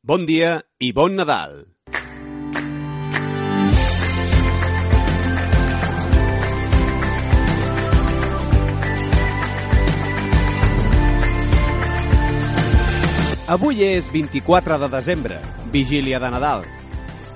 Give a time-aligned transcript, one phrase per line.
[0.00, 1.58] Bon dia i bon Nadal.
[13.44, 15.36] Avui és 24 de desembre,
[15.68, 16.64] vigília de Nadal.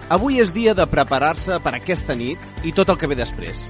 [0.09, 3.61] Avui és dia de preparar-se per aquesta nit i tot el que ve després.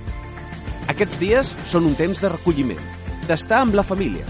[0.87, 2.91] Aquests dies són un temps de recolliment,
[3.27, 4.23] d'estar amb la família,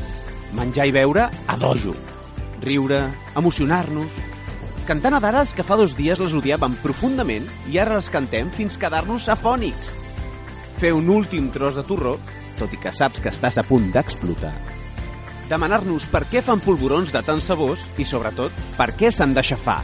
[0.57, 1.93] menjar i beure a dojo,
[2.65, 4.33] riure, emocionar-nos,
[4.85, 9.31] cantar nadares que fa dos dies les odiàvem profundament i ara les cantem fins quedar-nos
[9.33, 9.91] afònics.
[10.81, 12.19] Fer un últim tros de torró,
[12.59, 14.55] tot i que saps que estàs a punt d'explotar.
[15.49, 19.81] Demanar-nos per què fan polvorons de tant sabors i, sobretot, per què s'han d'aixafar.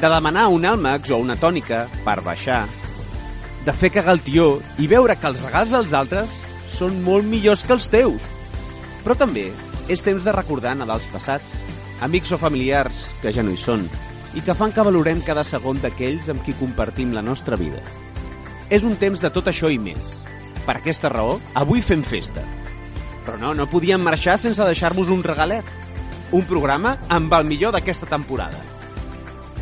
[0.00, 2.62] De demanar un àlmax o una tònica per baixar.
[3.66, 6.38] De fer cagar el tió i veure que els regals dels altres
[6.72, 8.24] són molt millors que els teus.
[9.04, 9.50] Però també
[9.92, 11.56] és temps de recordar Nadals passats,
[12.00, 13.84] amics o familiars que ja no hi són
[14.36, 17.82] i que fan que valorem cada segon d'aquells amb qui compartim la nostra vida.
[18.70, 20.14] És un temps de tot això i més.
[20.66, 22.44] Per aquesta raó, avui fem festa.
[23.26, 25.66] Però no, no podíem marxar sense deixar-vos un regalet.
[26.30, 28.60] Un programa amb el millor d'aquesta temporada.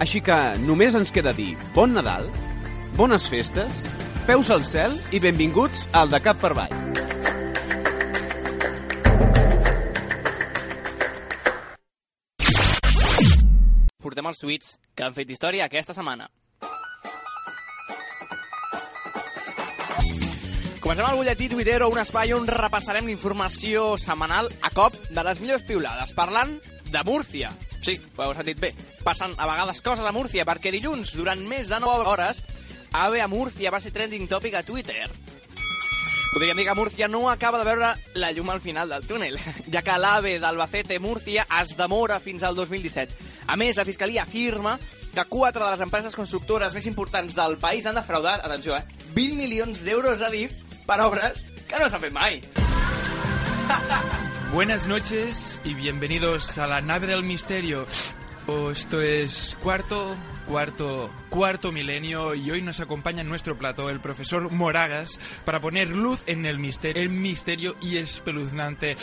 [0.04, 2.28] Així que només ens queda dir bon Nadal,
[2.98, 3.82] bones festes,
[4.28, 6.76] peus al cel i benvinguts al de Cap per Avall.
[14.18, 16.24] Portem els tuits que han fet història aquesta setmana.
[20.82, 25.62] Comencem el butlletí Twitter un espai on repassarem l'informació setmanal a cop de les millors
[25.68, 26.56] piulades, parlant
[26.90, 27.52] de Múrcia.
[27.78, 28.72] Sí, ho heu sentit bé.
[29.06, 32.42] Passen a vegades coses a Múrcia, perquè dilluns, durant més de 9 hores,
[32.90, 35.06] AVE a Múrcia va ser trending topic a Twitter.
[36.34, 39.38] Podríem dir que Múrcia no acaba de veure la llum al final del túnel,
[39.72, 43.27] ja que l'AVE d'Albacete-Múrcia es demora fins al 2017.
[43.48, 44.76] A més, la Fiscalia afirma
[45.14, 48.84] que quatre de les empreses constructores més importants del país han defraudat, atenció, eh,
[49.16, 50.52] 20 milions d'euros a DIF
[50.84, 52.42] per obres que no s'han fet mai.
[54.52, 57.86] Buenas noches y bienvenidos a la nave del misterio.
[58.46, 60.14] Oh, esto es cuarto,
[60.46, 65.88] cuarto, cuarto milenio y hoy nos acompaña en nuestro plató el profesor Moragas para poner
[65.88, 68.96] luz en el misterio, el misterio y espeluznante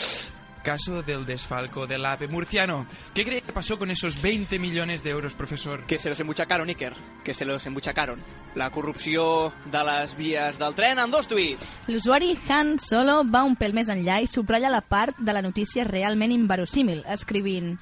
[0.65, 2.87] caso del desfalco del AVE murciano.
[3.13, 5.83] ¿Qué cree que pasó con esos 20 millones de euros, profesor?
[5.85, 6.93] Que se los embuchacaron, Iker.
[7.23, 8.19] Que se los embuchacaron.
[8.55, 11.71] La corrupció de les vies del tren en dos tuits.
[11.87, 15.85] L'usuari Han Solo va un pèl més enllà i subratlla la part de la notícia
[15.85, 17.75] realment inverosímil, escrivint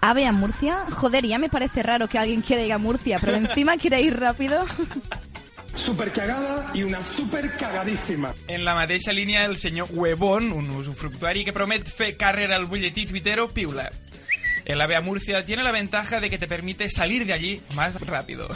[0.00, 0.86] ¿Ave a Murcia?
[0.90, 4.18] Joder, ya me parece raro que alguien quiera ir a Murcia, pero encima quiere ir
[4.18, 4.64] rápido.
[5.76, 8.34] super cagada y una super cagadísima.
[8.48, 13.06] En la mateixa línia, el senyor Huevón, un usufructuari que promet fer carrera al butlletí
[13.06, 13.90] tuitero, piula.
[14.64, 18.00] El AVE a Murcia tiene la ventaja de que te permite salir de allí más
[18.00, 18.48] rápido.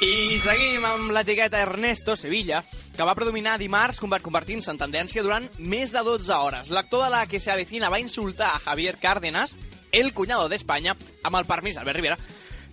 [0.00, 2.62] I seguim amb l'etiqueta Ernesto Sevilla,
[2.96, 6.70] que va predominar dimarts convertint-se en tendència durant més de 12 hores.
[6.72, 9.56] L'actor de la que se avecina va insultar a Javier Cárdenas,
[9.92, 12.18] el cunyado d'Espanya, amb el permís d'Albert Rivera,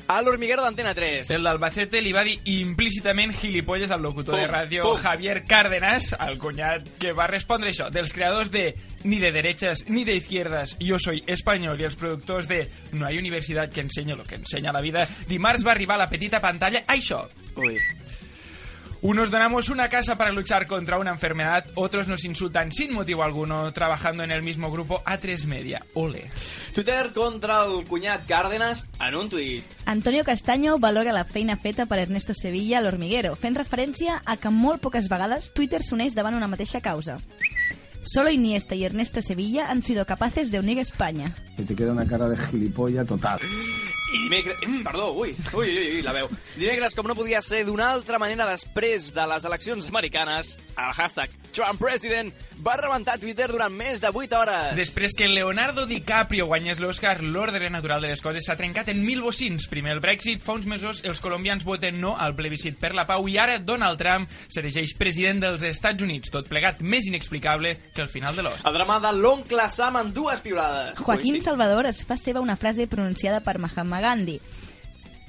[0.08, 1.30] a l'hormiguero d'Antena 3.
[1.36, 4.98] El d'Albacete li va dir implícitament gilipolles al locutor Pum, de ràdio pum.
[5.04, 8.70] Javier Cárdenas, el cunyat que va respondre això, dels creadors de
[9.08, 13.20] Ni de derechas ni de izquierdas, yo soy español, i els productors de No hay
[13.20, 16.84] universidad que enseñe lo que enseña la vida, dimarts va arribar a la petita pantalla
[16.88, 17.28] això.
[17.56, 17.78] Ui.
[19.02, 23.72] Unos donamos una casa para luchar contra una enfermedad, otros nos insultan sin motivo alguno,
[23.72, 25.86] trabajando en el mismo grupo A3 Media.
[25.94, 26.32] Ole.
[26.74, 29.64] Twitter contra el cunyat Cárdenas en un tuit.
[29.86, 34.50] Antonio Castaño valora la feina feta per Ernesto Sevilla a l'Hormiguero, fent referència a que
[34.50, 37.20] molt poques vegades Twitter s'uneix davant una mateixa causa.
[38.02, 41.36] Solo Iniesta y Ernesto Sevilla han sido capaces de unir España.
[41.58, 43.40] Que te queda una cara de gilipollas total.
[44.18, 44.62] I dimecres...
[44.66, 46.30] Mm, perdó, ui, ui, ui, ui, la veu.
[46.56, 51.34] Dimecres, com no podia ser d'una altra manera després de les eleccions americanes, el hashtag
[51.58, 54.76] Trump President va rebentar Twitter durant més de 8 hores.
[54.78, 59.24] Després que Leonardo DiCaprio guanyés l'Oscar, l'ordre natural de les coses s'ha trencat en mil
[59.26, 59.66] bocins.
[59.70, 63.26] Primer el Brexit, fa uns mesos els colombians voten no al plebiscit per la pau
[63.30, 68.12] i ara Donald Trump s'erigeix president dels Estats Units, tot plegat més inexplicable que el
[68.12, 68.66] final de l'os.
[68.66, 70.98] El drama de l'oncle Sam en dues piulades.
[71.02, 71.46] Joaquín Ui, sí.
[71.46, 74.40] Salvador es fa seva una frase pronunciada per Mahatma Gandhi.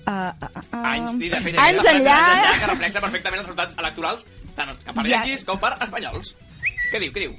[0.09, 2.15] Uh, uh, uh, Anys, i de fet, anys enllà...
[2.63, 4.23] que reflexa perfectament els resultats electorals,
[4.57, 5.19] tant per Ja.
[5.19, 6.33] yanquis com per espanyols.
[6.89, 7.35] Què diu, què diu?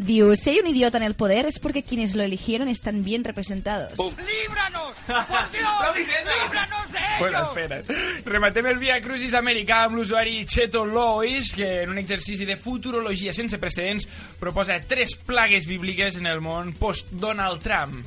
[0.00, 3.22] Diu, si hay un idiota en el poder es porque quienes lo eligieron están bien
[3.24, 3.94] representados.
[3.96, 4.12] Pum.
[4.16, 4.92] ¡Líbranos!
[5.06, 5.96] ¡Por Dios!
[5.96, 6.04] Henry.
[6.44, 7.18] ¡Líbranos de ellos!
[7.20, 7.90] Bueno, espera't.
[8.24, 13.32] Rematem el Via Crucis americà amb l'usuari Cheto Lois, que en un exercici de futurologia
[13.36, 14.08] sense precedents
[14.40, 18.04] proposa tres plagues bíbliques en el món post-Donald Trump.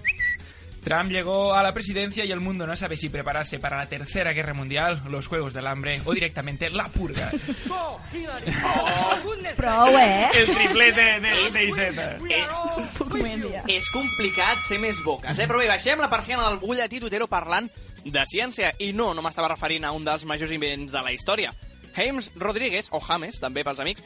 [0.83, 4.33] Trump llegó a la presidencia y el mundo no sabe si prepararse para la tercera
[4.33, 7.31] guerra mundial, los juegos del hambre o directamente la purga.
[7.69, 7.99] Oh,
[9.23, 10.27] goodness Prou, eh?
[10.33, 12.05] El triplete de, de Iseta.
[12.17, 13.63] Are all Comèdia.
[13.69, 15.47] És complicat ser més boques, eh?
[15.49, 17.69] Però bé, baixem la persiana del butlletí Tutero parlant
[18.03, 18.73] de ciència.
[18.83, 21.53] I no, no m'estava referint a un dels majors invents de la història.
[21.95, 24.03] James Rodríguez, o James, també pels amics,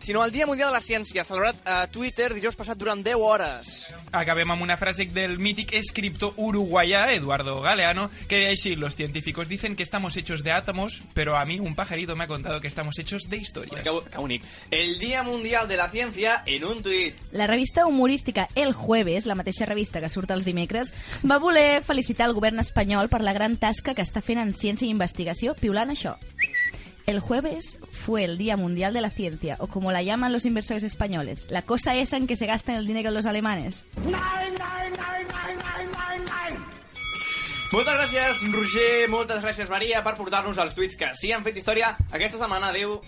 [0.00, 3.94] sinó el Dia Mundial de la Ciència, celebrat a Twitter dijous passat durant 10 hores.
[4.16, 9.48] Acabem amb una frase del mític escriptor uruguayá Eduardo Galeano que deia així, los científicos
[9.48, 12.68] dicen que estamos hechos de átomos, pero a mí un pajarito me ha contado que
[12.68, 13.82] estamos hechos de historias.
[13.82, 14.42] Que, que bonic.
[14.70, 17.14] El Dia Mundial de la Ciència en un tuit.
[17.32, 22.28] La revista humorística El Jueves, la mateixa revista que surt els dimecres, va voler felicitar
[22.28, 25.92] el govern espanyol per la gran tasca que està fent en ciència i investigació, piulant
[25.92, 26.16] això.
[27.10, 30.84] El jueves fue el Día Mundial de la Ciencia, o como la llaman los inversores
[30.84, 33.84] españoles, la cosa esa en que se gastan el dinero los alemanes.
[33.96, 35.20] Nine, nine, nine.
[37.72, 41.96] Moltes gràcies, Roger, moltes gràcies, Maria, per portar-nos els tuits que sí han fet història
[42.10, 42.70] aquesta setmana.
[42.70, 43.00] Adéu.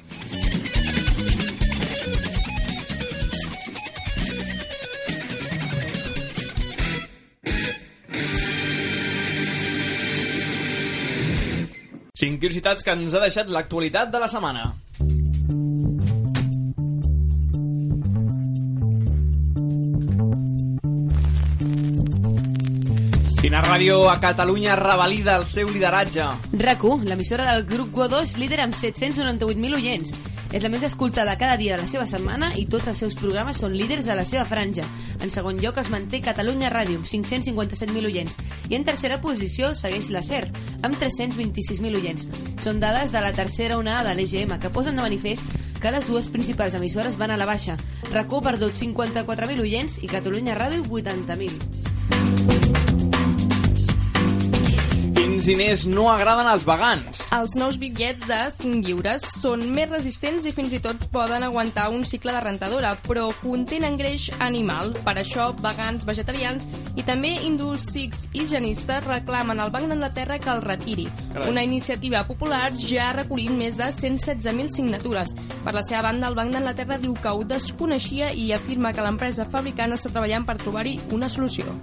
[12.12, 14.66] Cinc curiositats que ens ha deixat l'actualitat de la setmana.
[23.40, 26.28] Quina ràdio a Catalunya revalida el seu lideratge?
[26.52, 30.12] RAC1, l'emissora del grup Go2, líder amb 798.000 oients.
[30.52, 33.56] És la més escoltada cada dia de la seva setmana i tots els seus programes
[33.62, 34.84] són líders de la seva franja.
[35.24, 38.36] En segon lloc es manté Catalunya Ràdio, amb 557.000 oients.
[38.68, 40.44] I en tercera posició segueix la SER,
[40.84, 42.28] amb 326.000 oients.
[42.60, 46.28] Són dades de la tercera onada de l'EGM, que posen de manifest que les dues
[46.28, 47.78] principals emissores van a la baixa.
[48.12, 51.91] RAC1 ha perdut 54.000 oients i Catalunya Ràdio 80.000.
[55.42, 57.18] Quins diners no agraden als vegans?
[57.34, 61.88] Els nous bitllets de 5 lliures són més resistents i fins i tot poden aguantar
[61.90, 64.92] un cicle de rentadora, però contenen greix animal.
[65.02, 70.52] Per això, vegans, vegetarians i també hindús, sikhs i genistes reclamen al Banc d'Anglaterra que
[70.52, 71.08] el retiri.
[71.32, 71.50] Carai.
[71.50, 75.34] Una iniciativa popular ja ha recollit més de 116.000 signatures.
[75.64, 79.50] Per la seva banda, el Banc d'Anglaterra diu que ho desconeixia i afirma que l'empresa
[79.50, 81.74] fabricant està treballant per trobar-hi una solució.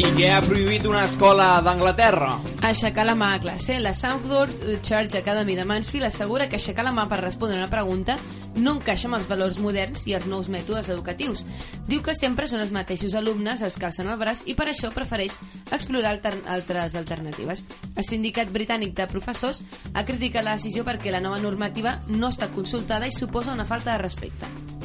[0.00, 2.30] I què ha prohibit una escola d'Anglaterra?
[2.64, 3.74] Aixecar la mà a classe.
[3.84, 8.16] La Southwark Church Academy de Mansfield assegura que aixecar la mà per respondre una pregunta
[8.54, 11.44] no encaixa amb els valors moderns i els nous mètodes educatius.
[11.90, 14.88] Diu que sempre són els mateixos alumnes els que alcen el braç i per això
[14.94, 15.36] prefereix
[15.68, 17.60] explorar alter altres alternatives.
[17.92, 19.60] El sindicat britànic de professors
[19.92, 23.92] ha criticat la decisió perquè la nova normativa no està consultada i suposa una falta
[23.92, 24.79] de respecte.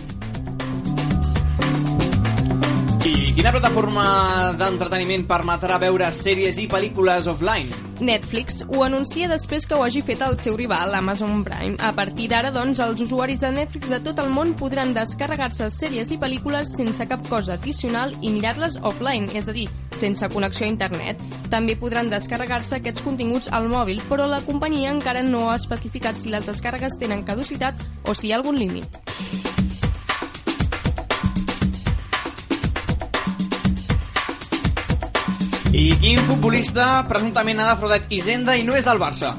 [3.05, 4.03] I quina plataforma
[4.57, 7.69] d'entreteniment permetrà veure sèries i pel·lícules offline?
[8.01, 11.75] Netflix ho anuncia després que ho hagi fet el seu rival, Amazon Prime.
[11.85, 16.09] A partir d'ara, doncs, els usuaris de Netflix de tot el món podran descarregar-se sèries
[16.15, 20.73] i pel·lícules sense cap cosa addicional i mirar-les offline, és a dir, sense connexió a
[20.73, 21.21] internet.
[21.53, 26.33] També podran descarregar-se aquests continguts al mòbil, però la companyia encara no ha especificat si
[26.33, 28.97] les descàrregues tenen caducitat o si hi ha algun límit.
[35.75, 39.33] I quin futbolista presumptament ha defraudat Hisenda i no és del Barça?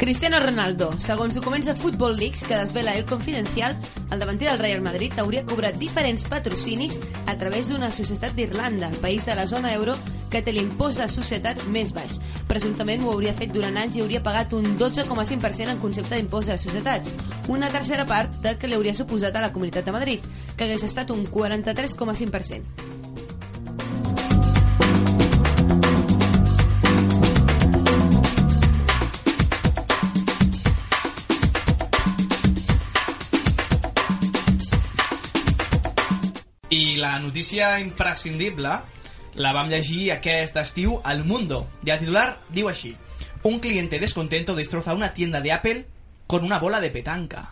[0.00, 3.76] Cristiano Ronaldo, segons documents de Football Leaks que desvela El Confidencial,
[4.08, 6.96] el davanter del Real Madrid hauria cobrat diferents patrocinis
[7.28, 9.98] a través d'una societat d'Irlanda, el país de la zona euro
[10.32, 12.16] que té l'impost de societats més baix.
[12.48, 16.56] Presumptament ho hauria fet durant anys i hauria pagat un 12,5% en concepte d'impost de
[16.56, 17.12] societats,
[17.52, 20.88] una tercera part del que li hauria suposat a la Comunitat de Madrid, que hagués
[20.88, 22.81] estat un 43,5%.
[37.32, 38.74] Notícia imprescindible
[39.40, 41.64] la vam llegir aquest estiu al Mundo.
[41.80, 42.92] I el titular diu així.
[43.48, 45.86] Un cliente descontento destroza una tienda de Apple
[46.26, 47.48] con una bola de petanca.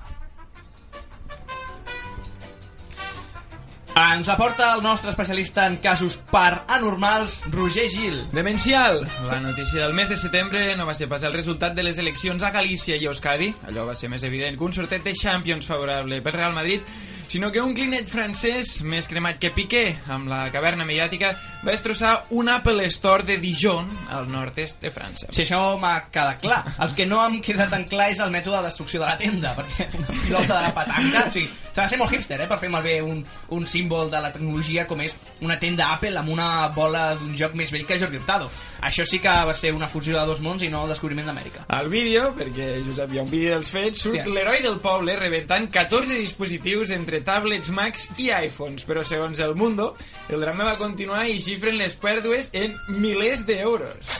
[3.97, 8.21] Ens aporta el nostre especialista en casos paranormals, Roger Gil.
[8.33, 9.07] Demencial!
[9.31, 12.45] La notícia del mes de setembre no va ser pas el resultat de les eleccions
[12.45, 13.49] a Galícia i Euskadi.
[13.69, 16.85] Allò va ser més evident que un sortet de Champions favorable per Real Madrid
[17.31, 21.29] sinó que un clinet francès, més cremat que Piqué, amb la caverna mediàtica,
[21.63, 25.29] va destrossar un Apple Store de Dijon, al nord-est de França.
[25.31, 26.59] Si això m'ha quedat clar.
[26.83, 29.55] El que no em queda tan clar és el mètode de destrucció de la tenda,
[29.55, 31.23] perquè una pilota de la petanca...
[31.31, 33.23] O sigui, s'ha de ser molt hipster, eh, per fer malbé un,
[33.55, 35.15] un símbol de la tecnologia com és
[35.47, 38.51] una tenda Apple amb una bola d'un joc més vell que Jordi Hurtado.
[38.81, 41.67] Això sí que va ser una fusió de dos mons i no el descobriment d'Amèrica.
[41.69, 44.33] Al vídeo, perquè Josep hi ha un vídeo dels fets, surt Hòstia.
[44.33, 49.95] l'heroi del poble rebentant 14 dispositius entre tablets Macs i iPhones, però segons el Mundo,
[50.29, 54.17] el drama va continuar i xifren les pèrdues en milers d'euros.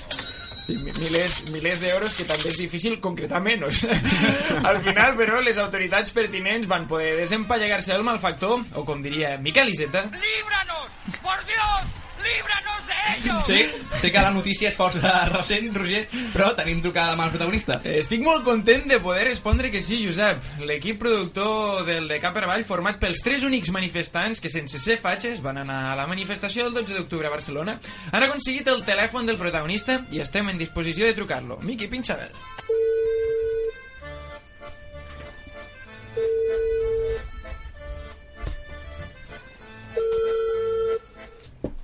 [0.67, 3.81] Sí, mi- milers, milers d'euros que també és difícil concretar menys.
[4.71, 9.73] Al final, però, les autoritats pertinents van poder desempallegar-se del malfactor, o com diria Miquel
[9.73, 10.93] Iceta, ¡Líbranos!
[11.25, 11.97] ¡Por Dios!
[12.21, 13.00] ¡Líbranos de
[13.51, 13.67] Sí,
[13.99, 17.81] sé que la notícia és força recent, Roger, però tenim trucada amb el protagonista.
[17.83, 20.45] Estic molt content de poder respondre que sí, Josep.
[20.69, 25.01] L'equip productor del de Cap per Avall, format pels tres únics manifestants que sense ser
[25.03, 27.81] fatxes van anar a la manifestació del 12 d'octubre a Barcelona,
[28.13, 31.59] han aconseguit el telèfon del protagonista i estem en disposició de trucar-lo.
[31.67, 32.31] Miqui, pinxa-me'l.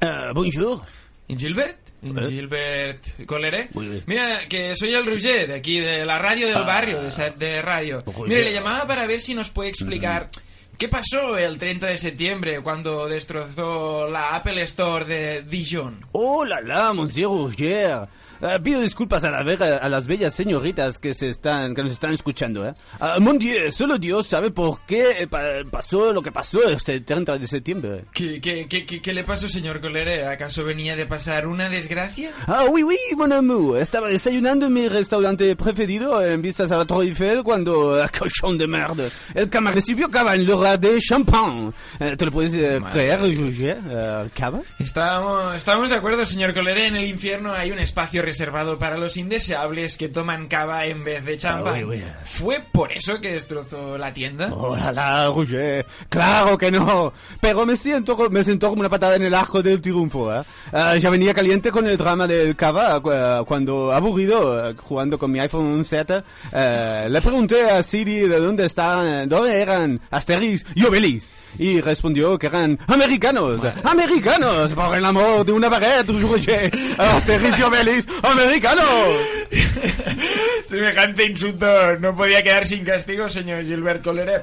[0.07, 0.96] Euh, bonjour.
[1.29, 1.77] ¿En Gilbert?
[2.03, 2.27] ¿En Eh?
[2.29, 3.69] Gilbert Coleré?
[4.07, 6.63] Mira, que soy el Roger, de aquí, de la radio del Ah.
[6.63, 8.05] barrio, de, Radio.
[8.27, 10.31] Mire, le llamaba para ver si nos puede explicar
[10.79, 16.05] qué pasó el 30 de septiembre cuando destrozó la Apple Store de Dijon.
[16.13, 18.01] Oh la la, monsieur Roger.
[18.43, 22.13] Eh, pido disculpas a, la a las bellas señoritas que se están que nos están
[22.13, 22.67] escuchando.
[22.67, 22.75] ¿eh?
[23.01, 27.01] Ah, mon Dieu, solo Dios sabe por qué eh, pa- pasó lo que pasó este
[27.01, 28.05] 30 de septiembre.
[28.13, 30.27] ¿Qué, qué, qué, qué- qué le pasó, señor Coleré?
[30.27, 32.31] ¿Acaso venía de pasar una desgracia?
[32.47, 33.79] Ah oui, oui, mon amour.
[33.79, 38.03] Estaba desayunando en mi restaurante preferido en vistas a la Torre Eiffel cuando...
[38.03, 39.11] eh, cochón de merde.
[39.35, 41.73] El cama recibió cava en lugar de champán.
[41.99, 42.53] ¿Te lo puedes
[42.93, 43.79] creer, Roger?
[44.35, 44.61] ¿Cava?
[44.79, 46.87] Estábamos, estábamos de acuerdo, señor Coleré.
[46.87, 51.25] En el infierno hay un espacio reservado para los indeseables que toman cava en vez
[51.25, 51.75] de champán.
[51.75, 52.03] Ah, oui, oui.
[52.25, 54.53] ¿Fue por eso que destrozó la tienda?
[54.53, 55.87] Oh la la, Roger.
[56.11, 57.13] Claro que no.
[57.41, 60.33] Pero me siento, me siento como una patada en el arco del triunfo.
[60.35, 60.43] ¿eh?
[60.73, 65.31] Ah, ya venía caliente con el drama del cava cu- cuando, aburrido, eh, jugando con
[65.31, 70.85] mi iPhone 7, eh, le pregunté a Siri de dónde estaban, dónde eran Asterix y
[70.85, 71.33] Obelix.
[71.59, 73.61] Y respondió que eran americanos.
[73.85, 74.73] ¡Americanos!
[74.73, 76.71] Por el amor de una baguette, Roger.
[76.99, 78.85] Asterix y Obelix, ¡americanos!
[80.69, 84.43] Semejante insulto no podía quedar sin castigo, señor Gilbert Coleré.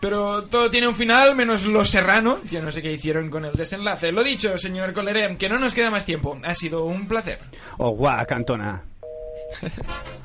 [0.00, 3.54] Pero todo tiene un final, menos lo serrano, que no sé qué hicieron con el
[3.54, 4.12] desenlace.
[4.12, 6.38] Lo dicho, señor Coleré, que no nos queda más tiempo.
[6.44, 7.38] Ha sido un placer.
[7.78, 8.84] Oh, guau, cantona.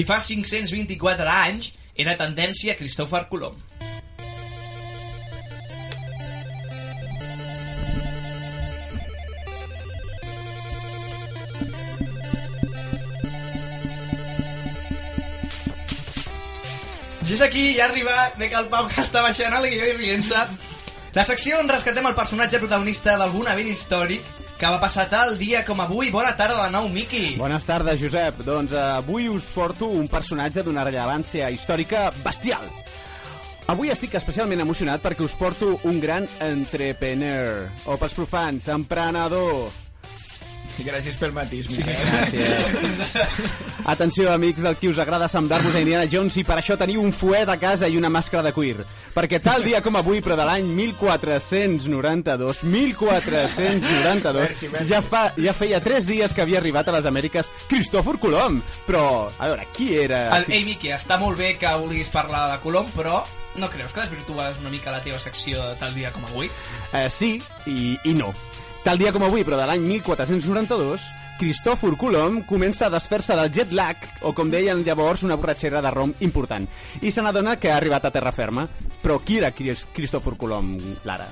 [0.00, 3.58] I fa 524 anys era tendència Cristòfor Colom.
[17.30, 19.84] I és aquí, ja ha arribat, ve que el Pau que està baixant a l'Iguió
[19.86, 20.40] i rient-se.
[21.14, 24.24] La secció on rescatem el personatge protagonista d'algun event històric
[24.60, 26.10] que va passar tal dia com avui.
[26.12, 27.38] Bona tarda de nou, Miqui.
[27.40, 28.42] Bones tardes, Josep.
[28.44, 32.66] Doncs eh, avui us porto un personatge d'una rellevància històrica bestial.
[33.72, 39.70] Avui estic especialment emocionat perquè us porto un gran entrepreneur, o pels profans, emprenedor.
[40.86, 41.68] Gràcies pel matís.
[41.70, 41.84] Sí,
[43.90, 47.12] Atenció, amics del qui us agrada semblar-vos a Indiana Jones i per això teniu un
[47.16, 48.76] fuet a casa i una màscara de cuir.
[49.14, 54.88] Perquè tal dia com avui, però de l'any 1492, 1492, Merci, merci.
[54.92, 58.60] ja, fa, ja feia 3 dies que havia arribat a les Amèriques Cristòfor Colom.
[58.86, 60.28] Però, a veure, qui era?
[60.38, 63.24] El, ei, Miqui, està molt bé que vulguis parlar de Colom, però
[63.58, 66.46] no creus que desvirtues una mica la teva secció de tal dia com avui?
[66.94, 68.30] Eh, sí i, i no.
[68.84, 71.02] Tal dia com avui, però de l'any 1492,
[71.40, 75.92] Cristòfor Colom comença a desfer-se del jet lag, o com deien llavors, una borratxera de
[75.92, 76.66] rom important,
[77.00, 78.66] i se n'adona que ha arribat a terra ferma.
[79.00, 80.74] Però qui era Cris- Cristòfor Colom,
[81.08, 81.28] Lara?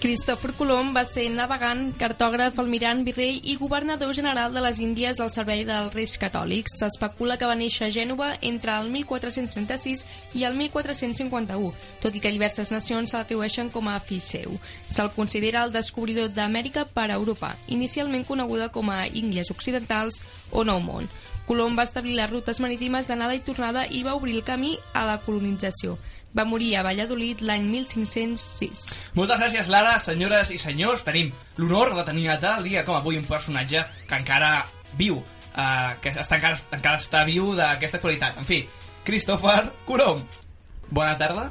[0.00, 5.28] Cristòfor Colom va ser navegant, cartògraf, almirant, virrei i governador general de les Índies al
[5.28, 6.78] servei dels Reis Catòlics.
[6.80, 10.06] S'especula que va néixer a Gènova entre el 1436
[10.40, 14.56] i el 1451, tot i que diverses nacions se l'atribueixen com a fill seu.
[14.88, 20.16] Se'l considera el descobridor d'Amèrica per a Europa, inicialment coneguda com a Índies Occidentals
[20.48, 21.12] o Nou Món.
[21.50, 25.02] Colom va establir les rutes marítimes d'anada i tornada i va obrir el camí a
[25.04, 25.96] la colonització.
[26.36, 28.84] Va morir a Valladolid l'any 1506.
[29.18, 31.02] Moltes gràcies, Lara, senyores i senyors.
[31.06, 34.64] Tenim l'honor de tenir a tal dia com avui un personatge que encara
[34.98, 35.18] viu.
[35.50, 38.38] uh, que està, encara, encara està viu d'aquesta actualitat.
[38.38, 38.60] En fi,
[39.04, 40.22] Cristòfer Colom.
[40.90, 41.48] Bona tarda,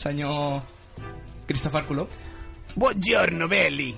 [0.00, 0.62] senyor
[1.46, 2.08] Cristòfer Colom.
[2.74, 3.90] Buongiorno, belli.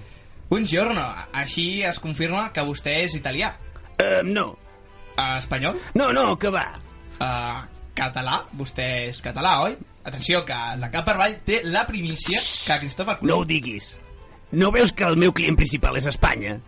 [0.50, 1.06] Buongiorno.
[1.32, 3.54] Així es confirma que vostè és italià.
[3.96, 4.50] Uh, no.
[5.14, 5.78] Uh, espanyol?
[5.94, 6.66] No, no, que va.
[7.16, 7.62] Uh,
[7.96, 8.42] català?
[8.56, 9.76] Vostè és català, oi?
[10.06, 13.32] Atenció, que la Cap per Vall té la primícia que Cristòfer Colom...
[13.32, 13.94] No ho diguis.
[14.52, 16.60] No veus que el meu client principal és Espanya?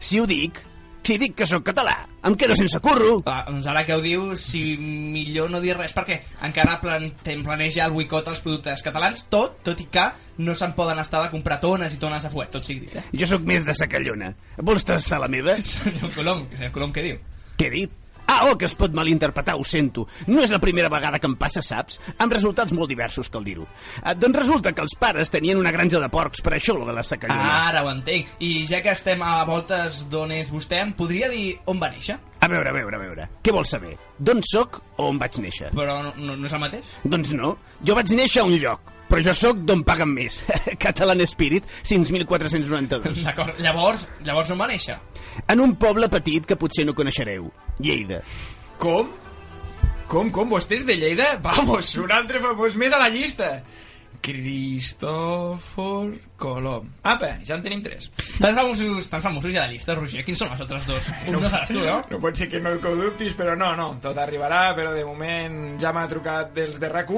[0.00, 0.62] Si ho dic,
[1.06, 1.92] si dic que sóc català,
[2.26, 3.20] em quedo sense curro.
[3.30, 6.16] Ah, doncs ara que ho diu, si millor no dir res, perquè
[6.48, 10.06] encara plan, tem- planeja el boicot als productes catalans, tot, tot i que
[10.42, 13.04] no se'n poden estar de comprar tones i tones de fuet, tot sigui dit, eh?
[13.22, 14.32] Jo sóc més de sacallona.
[14.58, 15.54] Vols tastar la meva?
[15.76, 17.20] Senyor Colom, senyor Colom, què diu?
[17.56, 17.94] Què he dit?
[18.26, 20.06] Ah, oh, que es pot malinterpretar, ho sento.
[20.26, 22.00] No és la primera vegada que em passa, saps?
[22.18, 23.66] Amb resultats molt diversos, cal dir-ho.
[24.02, 26.96] Eh, doncs resulta que els pares tenien una granja de porcs, per això lo de
[26.96, 27.68] la sacallona.
[27.68, 28.34] Ara ho entenc.
[28.42, 32.18] I ja que estem a voltes d'on és vostè, em podria dir on va néixer?
[32.40, 33.28] A veure, a veure, a veure.
[33.42, 33.94] Què vols saber?
[34.18, 35.70] D'on sóc o on vaig néixer?
[35.74, 36.92] Però no, no, no és el mateix?
[37.04, 37.56] Doncs no.
[37.86, 40.42] Jo vaig néixer a un lloc, però jo sóc d'on paguen més.
[40.84, 43.22] Catalan Spirit, 5.492.
[43.26, 44.98] D'acord, llavors, llavors on va néixer?
[45.52, 47.48] En un poble petit que potser no coneixereu.
[47.82, 48.22] Lleida.
[48.82, 49.10] Com?
[50.10, 50.52] Com, com?
[50.52, 51.34] Vostè és de Lleida?
[51.42, 53.56] Vamos, un altre famós més a la llista.
[54.26, 56.88] Cristòfor Colom.
[57.06, 58.08] Apa, ja en tenim tres.
[58.40, 60.24] Tants famosos, tants famosos ja de llista, Roger.
[60.26, 61.10] Quins són els altres dos?
[61.28, 62.00] Un no seràs tu, no?
[62.10, 63.92] No pot ser que no ho dubtis, però no, no.
[64.02, 67.12] Tot arribarà, però de moment ja m'ha trucat dels de rac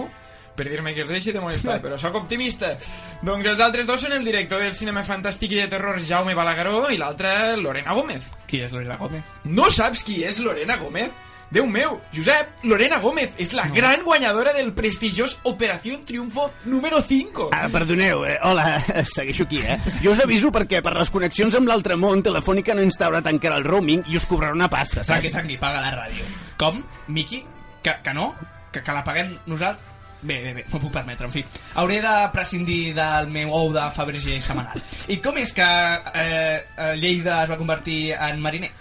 [0.58, 2.74] per dir-me que els deixi de molestar, però sóc optimista.
[3.22, 6.88] Doncs els altres dos són el director del cinema fantàstic i de terror Jaume Balagueró
[6.90, 8.34] i l'altre Lorena Gómez.
[8.50, 9.32] Qui és Lorena Gómez?
[9.46, 11.14] No saps qui és Lorena Gómez?
[11.48, 13.72] Déu meu, Josep, Lorena Gómez és la no.
[13.72, 17.48] gran guanyadora del prestigiós Operació Triunfo número 5.
[17.56, 18.36] Ah, perdoneu, eh?
[18.44, 18.76] hola,
[19.14, 19.78] segueixo aquí, eh?
[20.04, 23.56] Jo us aviso perquè per les connexions amb l'altre món Telefònica no ha instaurat encara
[23.62, 25.32] el roaming i us cobrarà una pasta, saps?
[25.32, 26.28] tranqui, paga la ràdio.
[26.60, 26.82] Com?
[27.16, 27.40] Miqui?
[27.80, 28.34] Que, que no?
[28.68, 29.96] Que, que la paguem nosaltres?
[30.20, 31.44] Bé, bé, bé, m'ho puc permetre, en fi.
[31.78, 34.80] Hauré de prescindir del meu ou de Fabergé setmanal.
[35.06, 38.72] I com és que eh, eh, Lleida es va convertir en mariner?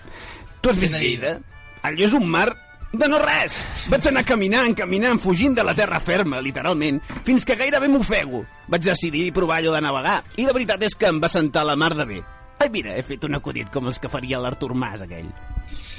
[0.62, 1.38] Tu has vist Lleida?
[1.86, 2.48] Allò és un mar
[2.92, 3.54] de no res.
[3.92, 8.44] Vaig anar caminant, caminant, fugint de la terra ferma, literalment, fins que gairebé m'ofego.
[8.72, 11.78] Vaig decidir provar allò de navegar, i la veritat és que em va sentar la
[11.78, 12.24] mar de bé.
[12.58, 15.30] Ai, mira, he fet un acudit com els que faria l'Artur Mas, aquell.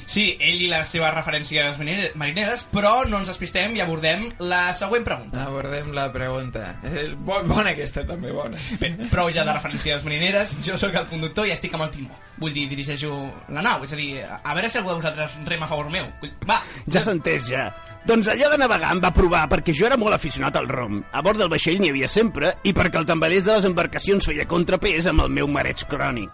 [0.08, 4.72] Sí, ell i les seves referències marine- marineres, però no ens despistem i abordem la
[4.74, 5.42] següent pregunta.
[5.44, 6.62] Abordem la pregunta.
[6.82, 8.56] Eh, bo- Bona aquesta, també, bona.
[8.80, 12.16] Bé, prou ja de referències marineres, jo sóc el conductor i estic amb el timó.
[12.38, 13.12] Vull dir, dirigeixo
[13.52, 16.06] la nau, és a dir, a veure si algú de vosaltres rema a favor meu.
[16.48, 17.68] Va, Ja s'ha entès, ja.
[18.08, 21.02] Doncs allò de navegar em va provar perquè jo era molt aficionat al rom.
[21.12, 24.46] A bord del vaixell n'hi havia sempre i perquè el tambalers de les embarcacions feia
[24.48, 26.30] contrapès amb el meu mareig crònic.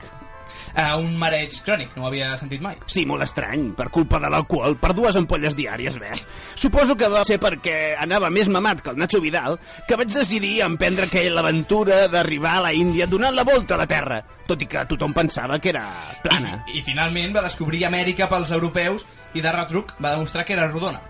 [0.75, 2.77] Uh, un mareig crònic, no ho havia sentit mai.
[2.91, 6.25] Sí, molt estrany, per culpa de l'alcohol, per dues ampolles diàries, ves?
[6.59, 10.57] Suposo que va ser perquè anava més mamat que el Nacho Vidal que vaig decidir
[10.67, 14.69] emprendre aquella aventura d'arribar a la Índia donant la volta a la Terra, tot i
[14.71, 15.87] que tothom pensava que era
[16.23, 16.61] plana.
[16.69, 19.05] I, I finalment va descobrir Amèrica pels europeus
[19.35, 21.01] i de retruc va demostrar que era rodona.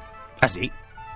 [0.41, 0.71] Ah, sí?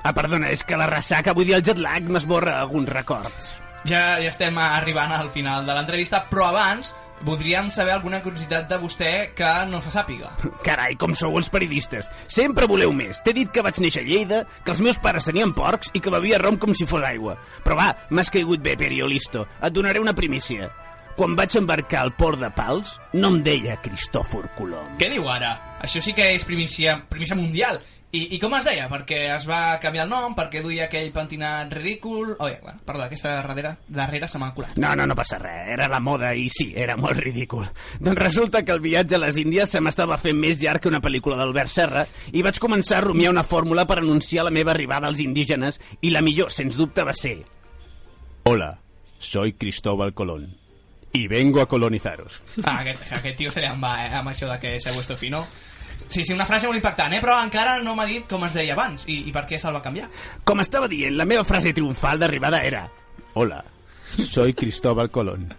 [0.05, 3.49] Ah, perdona, és que la ressaca, vull dir, el jet lag m'esborra alguns records.
[3.89, 6.95] Ja, ja estem arribant al final de l'entrevista, però abans
[7.27, 10.33] voldríem saber alguna curiositat de vostè que no se sàpiga.
[10.67, 12.11] Carai, com sou els periodistes.
[12.27, 13.23] Sempre voleu més.
[13.25, 16.13] T'he dit que vaig néixer a Lleida, que els meus pares tenien porcs i que
[16.15, 17.39] bevia rom com si fos aigua.
[17.65, 19.47] Però va, m'has caigut bé, Periolisto.
[19.63, 20.71] Et donaré una primícia.
[21.19, 24.93] Quan vaig embarcar al port de Pals, no em deia Cristòfor Colom.
[25.01, 25.57] Què diu ara?
[25.83, 27.81] Això sí que és primícia, primícia mundial.
[28.11, 28.87] I, I com es deia?
[28.89, 32.31] Perquè es va canviar el nom, perquè duia aquell pentinat ridícul...
[32.39, 34.79] Oh, ja, perdó, aquesta darrere, darrere se m'ha colat.
[34.81, 35.75] No, no, no passa res.
[35.75, 37.67] Era la moda i sí, era molt ridícul.
[38.01, 41.03] Doncs resulta que el viatge a les Índies se m'estava fent més llarg que una
[41.05, 45.11] pel·lícula d'Albert Serra i vaig començar a rumiar una fórmula per anunciar la meva arribada
[45.13, 47.43] als indígenes i la millor, sens dubte, va ser...
[48.49, 48.79] Hola,
[49.19, 50.49] soy Cristóbal Colón
[51.13, 52.41] y vengo a colonizaros.
[52.65, 55.17] Ah, aquest, aquest tio se li en va, eh, amb això de que se vuestro
[55.17, 55.45] fino.
[56.09, 57.21] Sí, sí, una frase molt impactant, eh?
[57.21, 59.85] però encara no m'ha dit com es deia abans i, i per què se'l va
[59.85, 60.09] canviar.
[60.49, 62.87] Com estava dient, la meva frase triomfal d'arribada era
[63.35, 63.61] Hola,
[64.17, 65.53] soy Cristóbal Colón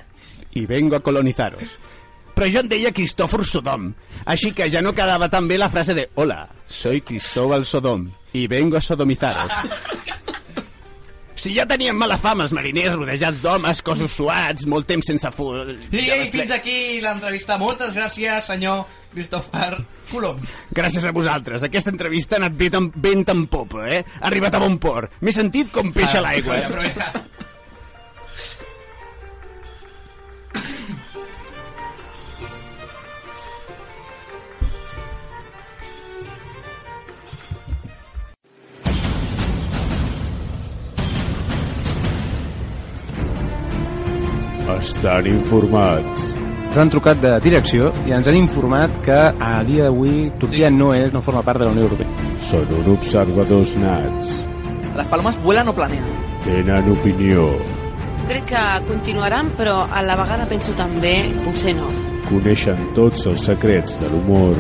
[0.54, 1.78] y vengo a colonizaros.
[2.34, 3.92] Però jo en deia Cristòfor Sodom,
[4.26, 8.48] així que ja no quedava tan bé la frase de Hola, soy Cristóbal Sodom y
[8.48, 9.52] vengo a sodomizaros.
[11.40, 15.50] Si ja tenien mala fama els mariners rodejats d'homes, cossos suats, molt temps sense fu...
[15.92, 17.56] I, i fins aquí l'entrevista.
[17.62, 18.82] Moltes gràcies, senyor
[19.14, 19.78] Christopher
[20.12, 20.42] Colom.
[20.76, 21.64] Gràcies a vosaltres.
[21.64, 24.04] Aquesta entrevista ha anat tan, ben en popa, eh?
[24.20, 25.16] Ha arribat a bon port.
[25.24, 26.60] M'he sentit com peix a l'aigua.
[26.68, 27.00] Però ja, Eh?
[27.00, 27.39] però ja.
[44.80, 46.20] Estan informats.
[46.70, 50.94] Ens han trucat de direcció i ens han informat que a dia d'avui Turquia no
[50.96, 52.30] és, no forma part de la Unió Europea.
[52.48, 54.30] Són un observadors nats.
[54.96, 56.08] Les palomes vuelan o planean?
[56.46, 57.50] Tenen opinió.
[58.30, 61.90] Crec que continuaran, però a la vegada penso també, potser no.
[62.30, 64.56] Coneixen tots els secrets de l'humor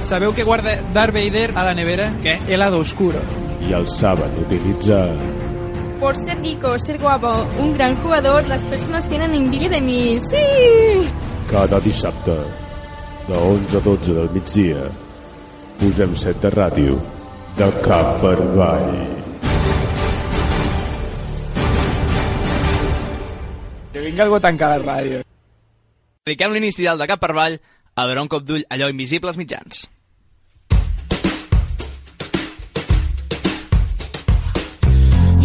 [0.00, 2.10] ¿Sabeu que guarda Darth Vader a la nevera?
[2.22, 2.38] ¿Qué?
[2.48, 3.20] Helado oscuro.
[3.68, 5.49] i el saben utilitzar.
[6.00, 10.18] Por ser rico, ser guapo, un gran jugador, las personas tienen envidia de mí.
[10.18, 11.06] ¡Sí!
[11.50, 12.32] Cada dissabte,
[13.28, 14.80] de 11 a 12 del migdia,
[15.76, 16.96] posem set de ràdio
[17.58, 18.90] de cap per avall.
[23.92, 25.20] Que vinga algú a tancar la ràdio.
[26.24, 29.36] Dediquem l'inici del de cap per avall a donar un cop d'ull allò invisible als
[29.36, 29.84] mitjans.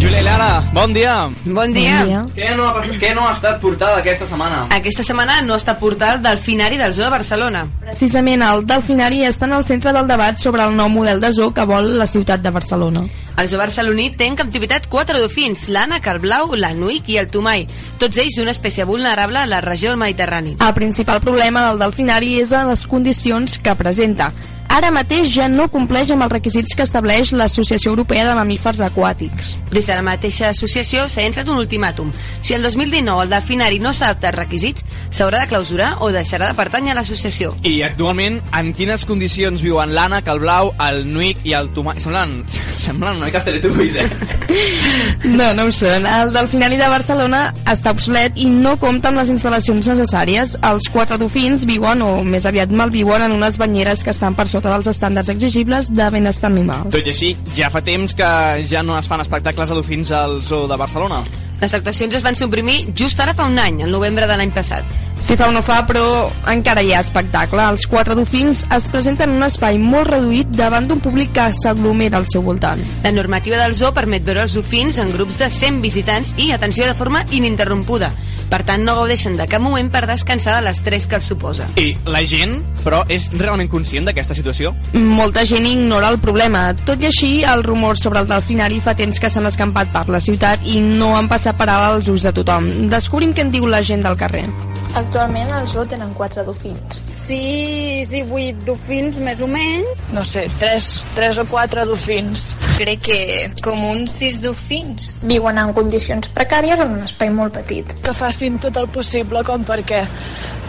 [0.06, 1.14] Júlia i Lara, bon dia.
[1.44, 1.96] Bon dia.
[1.98, 2.18] Bon dia.
[2.36, 4.60] Què no, ha, pas- què no ha estat portada aquesta setmana?
[4.70, 7.64] Aquesta setmana no està portat del finari del Zoo de Barcelona.
[7.82, 11.50] Precisament el Delfinari està en el centre del debat sobre el nou model de zoo
[11.52, 13.02] que vol la ciutat de Barcelona.
[13.36, 17.66] El zoo barceloní té en captivitat quatre dofins, l'ànec, el blau, l'anuic i el tomai,
[17.98, 20.54] tots ells d'una espècie vulnerable a la regió del Mediterrani.
[20.62, 24.30] El principal problema del delfinari és a les condicions que presenta.
[24.76, 29.54] Ara mateix ja no compleix amb els requisits que estableix l'Associació Europea de Mamífers Aquàtics.
[29.70, 32.10] Des de la mateixa associació s'ha llançat un ultimàtum.
[32.44, 36.58] Si el 2019 el delfinari no s'adapta als requisits, s'haurà de clausurar o deixarà de
[36.58, 37.54] pertànyer a l'associació.
[37.64, 41.96] I actualment, en quines condicions viuen l'ànec, el blau, el nuic i el tomà...
[41.96, 42.36] Semblen,
[42.84, 44.36] semblen una mica els teletubbies, eh?
[45.24, 46.04] No, no ho són.
[46.04, 50.54] El Delfinari de Barcelona està obsolet i no compta amb les instal·lacions necessàries.
[50.68, 54.65] Els quatre dofins viuen, o més aviat malviuen, en unes banyeres que estan per sota
[54.72, 56.88] dels estàndards exigibles de benestar animal.
[56.92, 58.28] Tot i així, ja fa temps que
[58.68, 61.22] ja no es fan espectacles de dofins al Zoo de Barcelona.
[61.60, 64.84] Les actuacions es van suprimir just ara fa un any, el novembre de l'any passat.
[65.20, 67.64] Si fa o no fa, però encara hi ha espectacle.
[67.72, 72.20] Els quatre dofins es presenten en un espai molt reduït davant d'un públic que s'aglomera
[72.20, 72.82] al seu voltant.
[73.02, 76.86] La normativa del zoo permet veure els dofins en grups de 100 visitants i, atenció,
[76.86, 78.12] de forma ininterrompuda.
[78.46, 81.66] Per tant, no gaudeixen de cap moment per descansar de l'estrès que els suposa.
[81.82, 84.70] I la gent, però, és realment conscient d'aquesta situació?
[84.94, 86.68] Molta gent ignora el problema.
[86.86, 90.22] Tot i així, els rumors sobre el delfinari fa temps que s'han escampat per la
[90.22, 92.70] ciutat i no han passat per alt als ulls de tothom.
[92.92, 94.46] Descobrim què en diu la gent del carrer.
[94.96, 97.02] Actualment al zoo tenen quatre dofins.
[97.12, 100.04] Sis i vuit dofins, més o menys.
[100.16, 102.46] No sé, tres, tres o quatre dofins.
[102.78, 103.18] Crec que
[103.66, 105.10] com uns sis dofins.
[105.20, 107.92] Viuen en condicions precàries en un espai molt petit.
[108.06, 110.00] Que facin tot el possible com perquè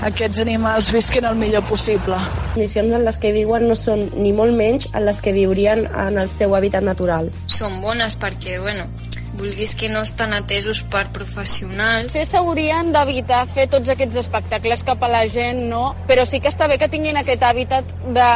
[0.10, 2.20] aquests animals visquin el millor possible.
[2.20, 5.86] Les condicions en les que viuen no són ni molt menys en les que viurien
[5.88, 7.32] en el seu hàbitat natural.
[7.48, 8.92] Són bones perquè, bueno,
[9.38, 12.12] vulguis que no estan atesos per professionals.
[12.12, 15.96] Potser s'haurien d'evitar fer tots aquests espectacles cap a la gent, no?
[16.10, 18.30] Però sí que està bé que tinguin aquest hàbitat de,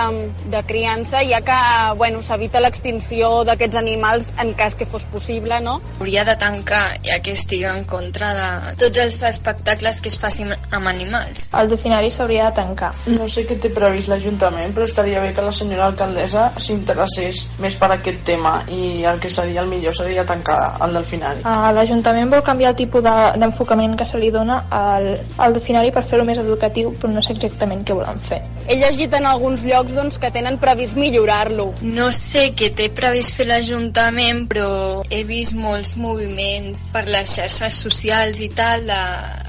[0.54, 1.60] de criança, ja que,
[2.00, 5.80] bueno, s'evita l'extinció d'aquests animals en cas que fos possible, no?
[6.00, 10.52] Hauria de tancar, ja que estigui en contra de tots els espectacles que es facin
[10.52, 11.50] amb animals.
[11.58, 12.92] El delfinari s'hauria de tancar.
[13.12, 17.78] No sé què té previst l'Ajuntament, però estaria bé que la senyora alcaldessa s'interessés més
[17.80, 21.42] per aquest tema i el que seria el millor seria tancar el delfinari.
[21.46, 25.92] Uh, L'Ajuntament vol canviar el tipus de- d'enfocament que se li dona al, al delfinari
[25.92, 28.42] per fer-lo més educatiu, però no sé exactament què volen fer.
[28.68, 31.72] He llegit en alguns llocs doncs, que tenen previst millorar-lo.
[31.82, 37.82] No sé què té previst fer l'Ajuntament, però he vist molts moviments per les xarxes
[37.88, 39.02] socials i tal de,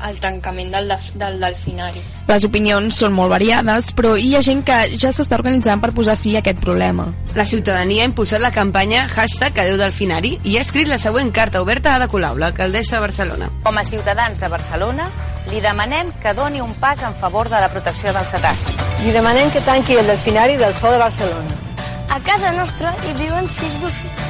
[0.09, 2.03] el tancament del, del delfinari.
[2.33, 6.15] Les opinions són molt variades, però hi ha gent que ja s'està organitzant per posar
[6.17, 7.05] fi a aquest problema.
[7.37, 11.61] La ciutadania ha impulsat la campanya hashtag Adeu Delfinari i ha escrit la següent carta
[11.61, 13.51] oberta a Ada Colau, l'alcaldessa de Barcelona.
[13.67, 15.11] Com a ciutadans de Barcelona,
[15.51, 18.81] li demanem que doni un pas en favor de la protecció del cetaci.
[19.05, 21.61] Li demanem que tanqui el delfinari del Zoo de Barcelona.
[22.09, 24.29] A casa nostra hi viuen sis dofins.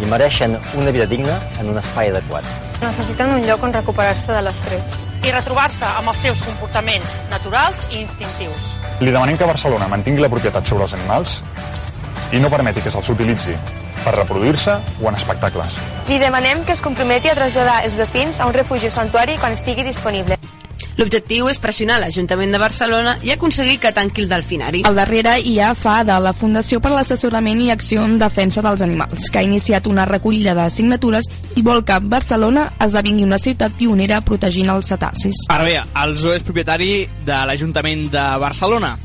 [0.00, 2.44] i mereixen una vida digna en un espai adequat.
[2.80, 5.11] Necessiten un lloc on recuperar-se de l'estrès.
[5.22, 8.72] I retrobar-se amb els seus comportaments naturals i instintius.
[9.00, 11.36] Li demanem que Barcelona mantingui la propietat sobre els animals
[12.34, 13.54] i no permeti que se'ls utilitzi
[14.02, 15.78] per reproduir-se o en espectacles.
[16.08, 19.54] Li demanem que es comprometi a traslladar els dofins a un refugi o santuari quan
[19.54, 20.38] estigui disponible.
[20.98, 24.82] L'objectiu és pressionar l'Ajuntament de Barcelona i aconseguir que tanqui el delfinari.
[24.88, 29.30] Al darrere hi ha FADA, la Fundació per l'Assessorament i Acció en Defensa dels Animals,
[29.30, 34.20] que ha iniciat una recollida de signatures i vol que Barcelona esdevingui una ciutat pionera
[34.20, 35.46] protegint els cetacis.
[35.52, 36.92] Ara bé, el zoo és propietari
[37.24, 38.96] de l'Ajuntament de Barcelona.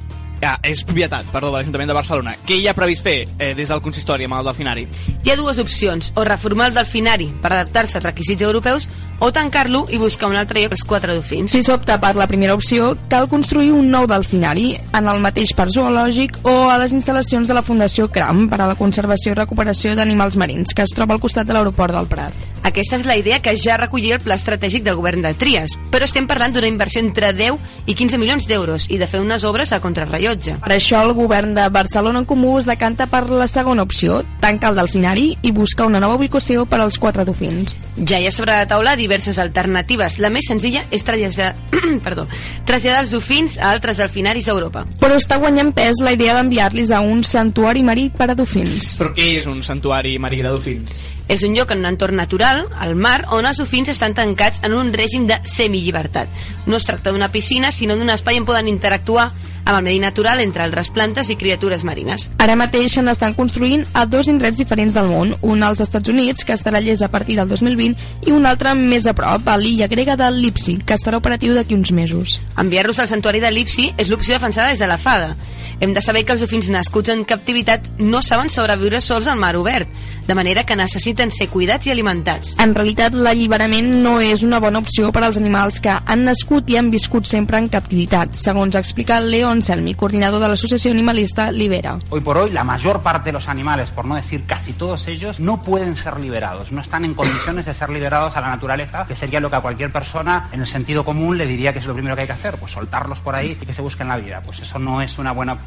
[0.46, 2.36] Ah, és propietat, perdó, de l'Ajuntament de Barcelona.
[2.46, 4.86] Què hi ha previst fer eh, des del consistori amb el delfinari?
[5.28, 8.88] Hi ha dues opcions, o reformar el delfinari per adaptar-se als requisits europeus
[9.20, 11.52] o tancar-lo i buscar un altre lloc als quatre dofins.
[11.52, 15.74] Si s'opta per la primera opció, cal construir un nou delfinari en el mateix parc
[15.76, 19.98] zoològic o a les instal·lacions de la Fundació CRAM per a la conservació i recuperació
[20.00, 22.46] d'animals marins, que es troba al costat de l'aeroport del Prat.
[22.68, 26.06] Aquesta és la idea que ja recollia el pla estratègic del govern de Trias, però
[26.06, 29.72] estem parlant d'una inversió entre 10 i 15 milions d'euros i de fer unes obres
[29.72, 30.58] a contrarrellotge.
[30.64, 34.74] Per això el govern de Barcelona en Comú es decanta per la segona opció, tancar
[34.74, 37.76] el delfinari i buscar una nova ubicació per als quatre dofins.
[37.98, 40.20] Ja hi ha sobre la taula diverses alternatives.
[40.24, 41.54] La més senzilla és traslladar,
[42.06, 42.28] perdó,
[42.68, 44.86] traslladar els dofins a altres delfinaris a Europa.
[45.02, 48.98] Però està guanyant pes la idea d'enviar-los a un santuari marí per a dofins.
[49.02, 51.17] Però què és un santuari marí de dofins?
[51.28, 54.74] És un lloc en un entorn natural, al mar, on els dofins estan tancats en
[54.74, 56.32] un règim de semillibertat.
[56.66, 59.32] No es tracta d'una piscina, sinó d'un espai on poden interactuar
[59.68, 62.30] amb el medi natural entre altres plantes i criatures marines.
[62.40, 66.48] Ara mateix se n'estan construint a dos indrets diferents del món, un als Estats Units,
[66.48, 69.92] que estarà llest a partir del 2020, i un altre més a prop, a l'illa
[69.92, 72.40] grega de Lipsi, que estarà operatiu d'aquí uns mesos.
[72.58, 75.36] Enviar-los al santuari de Lipsi és l'opció defensada des de la fada.
[75.80, 79.54] Hem de saber que els dofins nascuts en captivitat no saben sobreviure sols al mar
[79.60, 79.86] obert,
[80.26, 82.56] de manera que necessiten ser cuidats i alimentats.
[82.60, 86.80] En realitat, l'alliberament no és una bona opció per als animals que han nascut i
[86.82, 91.94] han viscut sempre en captivitat, segons explica Leon Selmi, coordinador de l'associació animalista Libera.
[92.10, 95.40] Hoy por hoy, la mayor parte de los animales, por no decir casi todos ellos,
[95.40, 99.16] no pueden ser liberados, no están en condiciones de ser liberados a la naturaleza, que
[99.16, 101.94] sería lo que a cualquier persona en el sentido común le diría que es lo
[101.94, 104.42] primero que hay que hacer, pues soltarlos por ahí y que se busquen la vida.
[104.44, 105.67] Pues eso no es una buena opción.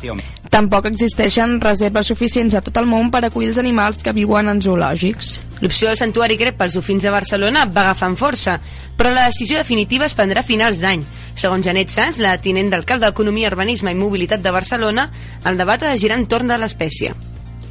[0.51, 4.63] Tampoc existeixen reserves suficients a tot el món per acollir els animals que viuen en
[4.65, 5.37] zoològics.
[5.61, 8.59] L'opció del santuari grec pels dofins de Barcelona va agafant força,
[8.97, 11.05] però la decisió definitiva es prendrà a finals d'any.
[11.39, 15.11] Segons Janet Sanz, la tinent d'alcalde d'Economia, Urbanisme i Mobilitat de Barcelona,
[15.45, 17.15] el debat ha de girar entorn de l'espècie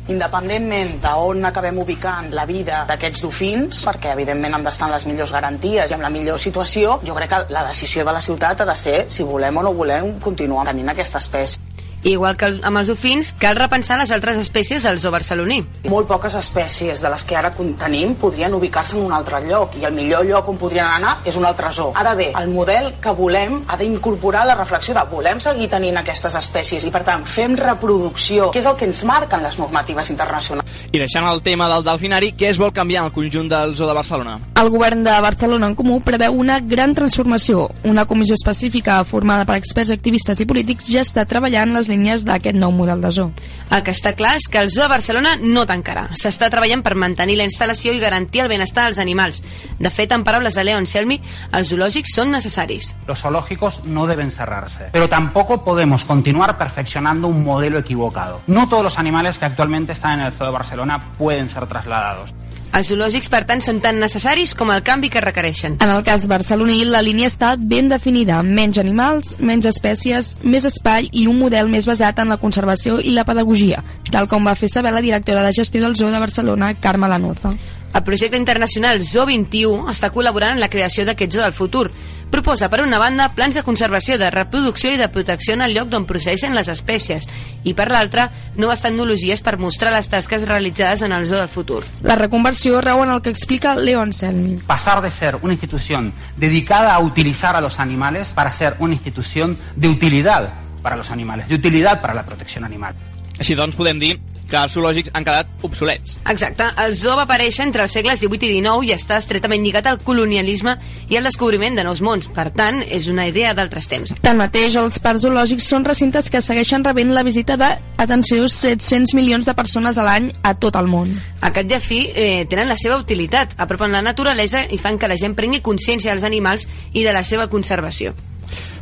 [0.09, 5.33] independentment d'on acabem ubicant la vida d'aquests dofins, perquè evidentment han d'estar en les millors
[5.37, 8.69] garanties i en la millor situació, jo crec que la decisió de la ciutat ha
[8.71, 11.68] de ser si volem o no volem continuar tenint aquesta espècie.
[12.03, 15.59] Igual que amb els dofins, cal repensar les altres espècies del zoo barceloní.
[15.91, 19.85] Molt poques espècies de les que ara tenim podrien ubicar-se en un altre lloc i
[19.85, 21.91] el millor lloc on podrien anar és un altre zoo.
[21.99, 26.35] Ara bé, el model que volem ha d'incorporar la reflexió de volem seguir tenint aquestes
[26.39, 30.79] espècies i per tant fem reproducció, que és el que ens marquen les normatives internacionals.
[30.91, 33.89] I deixant el tema del delfinari, què es vol canviar en el conjunt del zoo
[33.89, 34.39] de Barcelona?
[34.59, 37.67] El govern de Barcelona en Comú preveu una gran transformació.
[37.83, 42.57] Una comissió específica formada per experts activistes i polítics ja està treballant les línies d'aquest
[42.57, 43.31] nou model de zoo.
[43.69, 46.07] El que està clar és que el zoo de Barcelona no tancarà.
[46.17, 49.41] S'està treballant per mantenir la instal·lació i garantir el benestar dels animals.
[49.79, 51.19] De fet, en paraules de Leon Selmi,
[51.51, 52.93] els zoològics són necessaris.
[53.07, 58.41] Los zoológicos no deben cerrarse, pero tampoco podemos continuar perfeccionando un modelo equivocado.
[58.47, 62.33] No todos los animales que actualmente están en el zoo de Barcelona pueden ser trasladados.
[62.69, 65.79] Els zoològics, per tant, són tan necessaris com el canvi que requereixen.
[65.81, 68.43] En el cas barceloní, la línia està ben definida.
[68.45, 73.15] Menys animals, menys espècies, més espai i un model més basat en la conservació i
[73.17, 76.75] la pedagogia, tal com va fer saber la directora de gestió del Zoo de Barcelona,
[76.79, 77.55] Carme Lanuza.
[77.93, 81.89] El projecte internacional Zoo 21 està col·laborant en la creació d'aquest zoo del futur.
[82.29, 85.89] Proposa, per una banda, plans de conservació, de reproducció i de protecció en el lloc
[85.89, 87.25] d'on procedeixen les espècies,
[87.65, 88.27] i per l'altra,
[88.61, 91.81] noves tecnologies per mostrar les tasques realitzades en el zoo del futur.
[92.05, 94.59] La reconversió rau en el que explica Leon Selmi.
[94.69, 99.57] Pasar de ser una institución dedicada a utilizar a los animales para ser una institución
[99.75, 102.93] de utilidad para los animales, de utilidad para la protección animal.
[103.39, 104.17] Així doncs, podem dir
[104.49, 106.17] que els zoològics han quedat obsolets.
[106.29, 106.65] Exacte.
[106.81, 109.99] El zoo va aparèixer entre els segles XVIII i XIX i està estretament lligat al
[110.05, 110.75] colonialisme
[111.09, 112.29] i al descobriment de nous mons.
[112.33, 114.15] Per tant, és una idea d'altres temps.
[114.25, 119.45] Tanmateix, els parcs zoològics són recintes que segueixen rebent la visita de, atenció, 700 milions
[119.45, 121.13] de persones a l'any a tot el món.
[121.41, 124.97] A cap i a fi, eh, tenen la seva utilitat, apropen la naturalesa i fan
[124.97, 128.15] que la gent prengui consciència dels animals i de la seva conservació.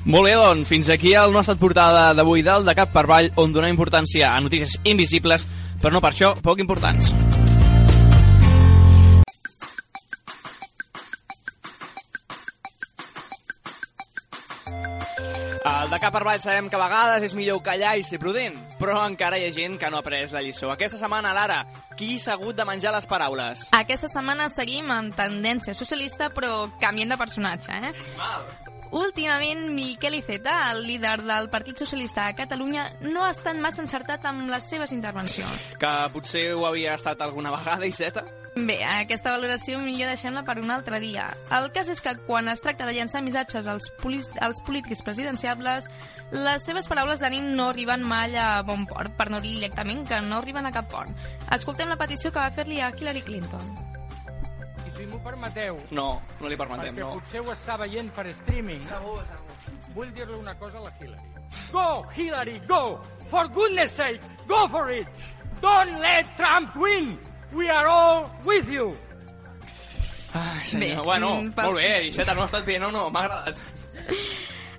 [0.07, 3.51] Molt bé, doncs, fins aquí el nostre portada d'avui del de cap per avall, on
[3.51, 5.47] donem importància a notícies invisibles,
[5.81, 7.11] però no per això poc importants.
[15.87, 18.55] El de cap per avall sabem que a vegades és millor callar i ser prudent,
[18.79, 20.71] però encara hi ha gent que no ha après la lliçó.
[20.71, 21.61] Aquesta setmana, Lara,
[21.95, 23.67] qui s'ha hagut de menjar les paraules?
[23.75, 27.93] Aquesta setmana seguim amb tendència socialista, però canviem de personatge, eh?
[28.19, 28.47] Mal.
[28.91, 34.25] Últimament, Miquel Iceta, el líder del Partit Socialista a Catalunya, no ha estat massa encertat
[34.29, 35.71] amb les seves intervencions.
[35.79, 38.23] Que potser ho havia estat alguna vegada, Iceta?
[38.57, 41.27] Bé, aquesta valoració millor deixem-la per un altre dia.
[41.53, 43.91] El cas és que quan es tracta de llançar missatges als,
[44.41, 45.91] als polítics presidenciables,
[46.33, 50.23] les seves paraules d'ànim no arriben mai a bon port, per no dir directament que
[50.25, 51.29] no arriben a cap port.
[51.53, 53.96] Escoltem la petició que va fer-li a Hillary Clinton.
[54.97, 57.13] Si m'ho permeteu, No, no li permetem, perquè no.
[57.19, 58.81] potser ho està veient per streaming,
[59.95, 61.33] vull dir-li una cosa a la Hillary.
[61.71, 62.99] Go, Hillary, go!
[63.29, 65.07] For goodness sake, go for it!
[65.61, 67.17] Don't let Trump win!
[67.53, 68.93] We are all with you!
[70.33, 73.09] Ai, senyor, Bé, bueno, mm, pels- molt bé, Iceta, no ha estat bé, no, no,
[73.09, 73.57] m'ha agradat.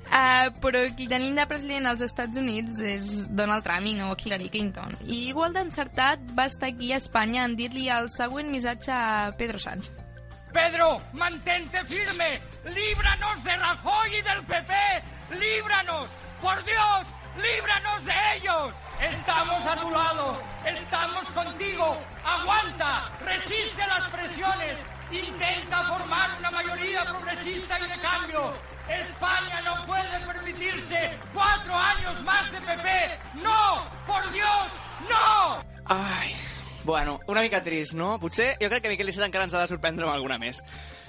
[0.08, 4.48] Uh, però qui tenim de president als Estats Units és Donald Trump i no Hillary
[4.52, 4.94] Clinton.
[5.06, 9.58] I igual d'encertat va estar aquí a Espanya en dir-li el següent missatge a Pedro
[9.58, 9.90] Sánchez.
[10.58, 12.40] Pedro, mantente firme.
[12.64, 14.74] Líbranos de Rajoy y del PP.
[15.38, 16.10] Líbranos.
[16.42, 18.74] Por Dios, líbranos de ellos.
[19.00, 20.42] Estamos a tu lado.
[20.64, 21.96] Estamos contigo.
[22.24, 23.08] Aguanta.
[23.24, 24.78] Resiste las presiones.
[25.12, 28.52] Intenta formar una mayoría progresista y de cambio.
[28.88, 33.18] España no puede permitirse cuatro años más de PP.
[33.34, 34.66] No, por Dios,
[35.08, 35.62] no.
[35.86, 36.34] Ai,
[36.88, 38.14] bueno, una mica trist, no?
[38.18, 40.62] Potser jo crec que Miquel Iceta encara ens ha de sorprendre amb alguna més.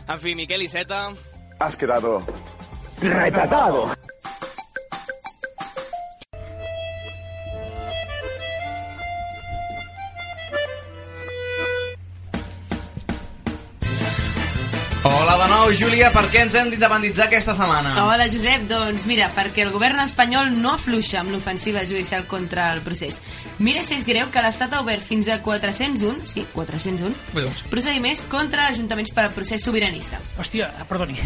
[0.03, 1.05] En fi, Miquel Iceta...
[1.63, 2.19] Has quedado
[2.99, 3.87] retratado.
[15.39, 17.93] De nou, Júlia, per què ens hem d'independitzar aquesta setmana?
[18.03, 18.65] Hola, Josep.
[18.67, 23.21] Doncs mira, perquè el govern espanyol no afluixa amb l'ofensiva judicial contra el procés.
[23.63, 27.15] Mira si és greu que l'Estat ha obert fins a 401, sí, 401,
[27.71, 30.19] procediments contra ajuntaments per al procés sobiranista.
[30.41, 31.21] Hòstia, perdoni.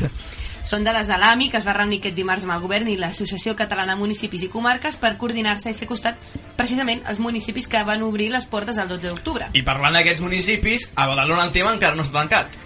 [0.64, 3.56] Són dades de l'AMI, que es va reunir aquest dimarts amb el govern i l'Associació
[3.60, 6.22] Catalana de Municipis i Comarques per coordinar-se i fer costat
[6.56, 9.50] precisament als municipis que van obrir les portes el 12 d'octubre.
[9.58, 12.63] I parlant d'aquests municipis, a Badalona el tema encara no està tancat.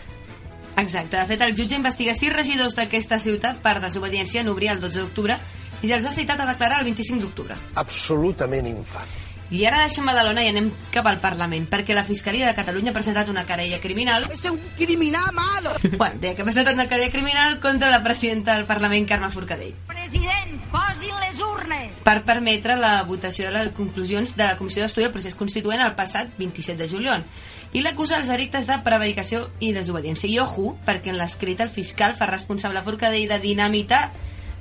[0.77, 1.17] Exacte.
[1.17, 5.01] De fet, el jutge investiga sis regidors d'aquesta ciutat per desobediència en obrir el 12
[5.01, 5.39] d'octubre
[5.81, 7.57] i els ha citat a declarar el 25 d'octubre.
[7.75, 9.15] Absolutament infant.
[9.47, 12.95] I ara deixem Badalona i anem cap al Parlament, perquè la Fiscalia de Catalunya ha
[12.97, 14.25] presentat una querella criminal...
[14.33, 15.71] És un criminal malo!
[15.93, 19.71] Bueno, deia que ha presentat una querella criminal contra la presidenta del Parlament, Carme Forcadell,
[19.87, 22.01] President, posin les urnes!
[22.03, 25.95] per permetre la votació de les conclusions de la Comissió d'Estudi del Procés Constituent el
[25.95, 27.23] passat 27 de juliol.
[27.73, 30.30] I l'acusa als delictes de prevaricació i desobediència.
[30.32, 34.08] I ojo, perquè en l'escrit el fiscal fa responsable Forcadell de dinamitar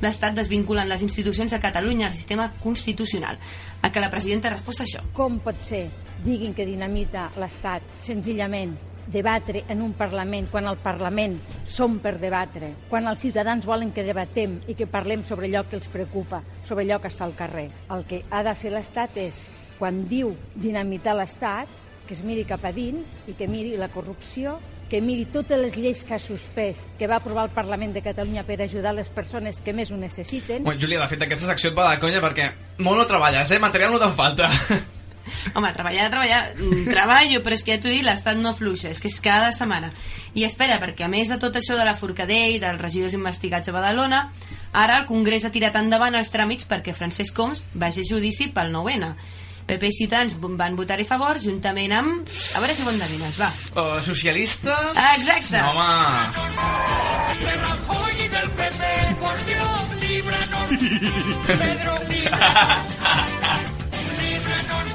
[0.02, 3.38] l'Estat desvinculant les institucions de Catalunya al sistema constitucional.
[3.82, 5.04] A que la presidenta ha respost això.
[5.16, 5.86] Com pot ser,
[6.24, 8.74] diguin que dinamita l'Estat, senzillament,
[9.06, 11.38] debatre en un Parlament quan el Parlament
[11.70, 15.78] som per debatre, quan els ciutadans volen que debatem i que parlem sobre allò que
[15.78, 17.70] els preocupa, sobre allò que està al carrer.
[17.94, 19.44] El que ha de fer l'Estat és,
[19.78, 21.70] quan diu dinamitar l'Estat,
[22.06, 24.56] que es miri cap a dins i que miri la corrupció,
[24.90, 28.46] que miri totes les lleis que ha suspès, que va aprovar el Parlament de Catalunya
[28.46, 30.62] per ajudar les persones que més ho necessiten.
[30.62, 33.58] Bueno, Júlia, de fet, aquesta secció et va de conya perquè molt no treballes, eh?
[33.62, 34.50] Material no te'n falta.
[35.58, 38.92] Home, treballar, treballar, mm, treballo, però és que ja t'ho he dit, l'estat no fluixa,
[38.94, 39.90] és que és cada setmana.
[40.38, 43.74] I espera, perquè a més de tot això de la Forcadell, dels regidors investigats a
[43.74, 44.28] Badalona,
[44.72, 48.70] ara el Congrés ha tirat endavant els tràmits perquè Francesc Homs vagi a judici pel
[48.74, 49.14] 9-N.
[49.66, 52.28] PP i Ciutadans van votar-hi a favor, juntament amb...
[52.54, 53.48] A veure si ho endevines, va.
[53.74, 54.92] Uh, socialistes?
[54.94, 55.58] Ah, exacte.
[55.58, 55.86] No, home.
[57.40, 58.82] De Rajoy y del PP,
[59.20, 60.68] por Dios, líbranos.
[61.46, 62.86] Pedro, líbranos.
[64.20, 64.86] Líbranos.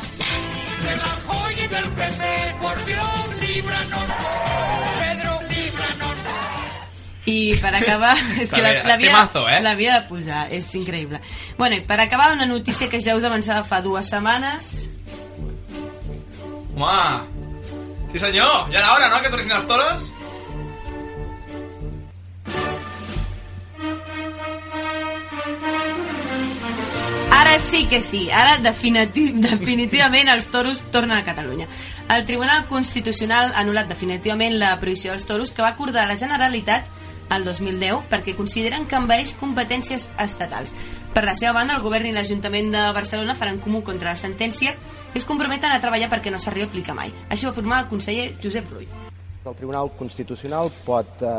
[0.82, 4.10] De Rajoy y del PP, por Dios, líbranos.
[5.00, 5.31] Pedro.
[7.26, 9.92] I per acabar, és que l'havia eh?
[9.94, 11.22] de posar, és increïble.
[11.58, 14.90] Bueno, i per acabar, una notícia que ja us avançava fa dues setmanes.
[16.76, 17.42] Home!
[18.12, 20.10] Sí senyor, ja era hora, no?, que tornessin els toros?
[27.32, 31.70] Ara sí que sí, ara definiti definitivament els toros tornen a Catalunya.
[32.12, 36.90] El Tribunal Constitucional ha anul·lat definitivament la prohibició dels toros que va acordar la Generalitat
[37.36, 40.74] el 2010 perquè consideren que envaeix competències estatals.
[41.12, 44.76] Per la seva banda, el govern i l'Ajuntament de Barcelona faran comú contra la sentència
[45.12, 47.12] i es comprometen a treballar perquè no s'arribi a aplicar mai.
[47.30, 48.88] Així va afirmar el conseller Josep Rull.
[49.42, 51.32] El Tribunal Constitucional pot eh,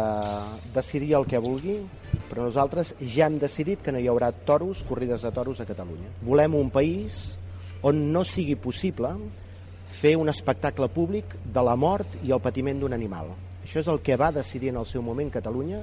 [0.74, 1.76] decidir el que vulgui,
[2.28, 6.10] però nosaltres ja hem decidit que no hi haurà toros, corrides de toros a Catalunya.
[6.26, 7.38] Volem un país
[7.86, 9.14] on no sigui possible
[10.02, 13.32] fer un espectacle públic de la mort i el patiment d'un animal.
[13.72, 15.78] Això és el que va decidir en el seu moment Catalunya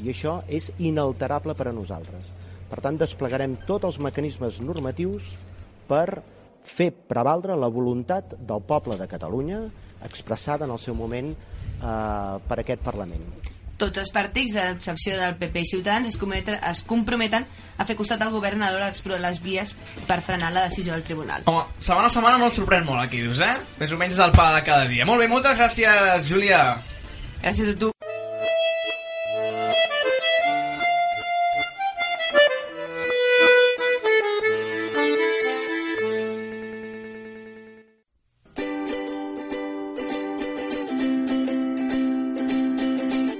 [0.00, 2.30] i això és inalterable per a nosaltres.
[2.70, 5.34] Per tant, desplegarem tots els mecanismes normatius
[5.84, 6.22] per
[6.64, 9.58] fer prevaldre la voluntat del poble de Catalunya
[10.08, 13.28] expressada en el seu moment eh, per aquest Parlament.
[13.76, 17.44] Tots els partits, a l'excepció del PP i Ciutadans, es, cometen, es comprometen
[17.76, 19.74] a fer costat al govern a l'hora d'explorar les vies
[20.08, 21.44] per frenar la decisió del tribunal.
[21.44, 23.52] Home, setmana a setmana no el sorprèn molt aquí, dius, eh?
[23.82, 25.04] Més o menys és el pa de cada dia.
[25.04, 26.64] Molt bé, moltes gràcies, Júlia.
[27.44, 27.90] Gràcies a tu.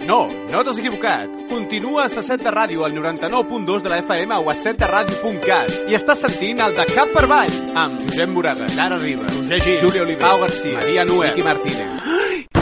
[0.04, 1.30] No, no t'has equivocat.
[1.48, 5.96] Continua a la set de ràdio al 99.2 de la FM o a setradio.cat i
[5.96, 10.04] estàs sentint el de cap per Vall amb Josep Morada, Lara Riba, Roger Gil, Júlia
[10.04, 12.53] Oliver, Pau Garcia, Maria Noel, Miqui Martínez.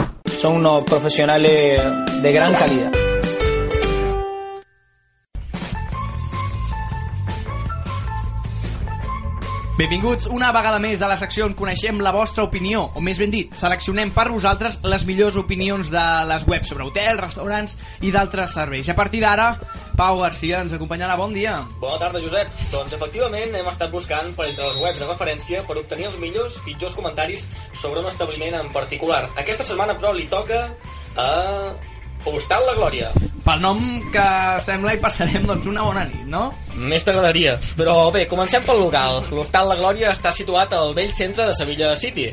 [0.43, 1.81] Son unos profesionales
[2.21, 3.02] de gran calidad.
[9.73, 13.31] Benvinguts una vegada més a la secció on coneixem la vostra opinió, o més ben
[13.33, 17.73] dit, seleccionem per vosaltres les millors opinions de les webs sobre hotels, restaurants
[18.05, 18.91] i d'altres serveis.
[18.93, 19.47] A partir d'ara,
[19.97, 21.15] Pau Garcia ens acompanyarà.
[21.17, 21.55] Bon dia.
[21.81, 22.53] Bona tarda, Josep.
[22.69, 26.59] Doncs efectivament hem estat buscant per entre les webs de referència per obtenir els millors,
[26.67, 29.23] pitjors comentaris sobre un establiment en particular.
[29.41, 30.67] Aquesta setmana, però, li toca
[31.17, 31.27] a
[32.25, 33.09] Hostal La Glòria.
[33.43, 33.79] Pel nom
[34.13, 34.23] que
[34.63, 36.45] sembla hi passarem doncs, una bona nit, no?
[36.79, 37.57] Més t'agradaria.
[37.75, 39.19] Però bé, comencem pel local.
[39.35, 42.29] L'Hostal La Glòria està situat al vell centre de Sevilla City.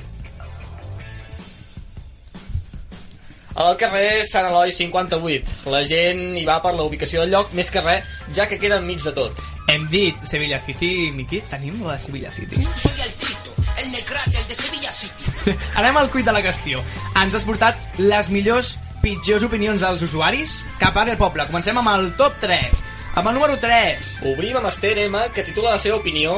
[3.61, 5.67] Al carrer Sant Eloi 58.
[5.75, 8.79] La gent hi va per la ubicació del lloc, més que res, ja que queda
[8.79, 9.43] enmig de tot.
[9.71, 12.63] Hem dit Sevilla City, Miqui, tenim lo de Sevilla City?
[12.79, 15.55] Soy el Tito, el necrate, el de Sevilla City.
[15.83, 16.81] Anem al cuit de la qüestió.
[17.21, 21.47] Ens has portat les millors pitjors opinions dels usuaris cap ara el poble.
[21.49, 22.83] Comencem amb el top 3.
[23.21, 24.09] Amb el número 3.
[24.31, 26.37] Obrim amb Esther M, que titula la seva opinió...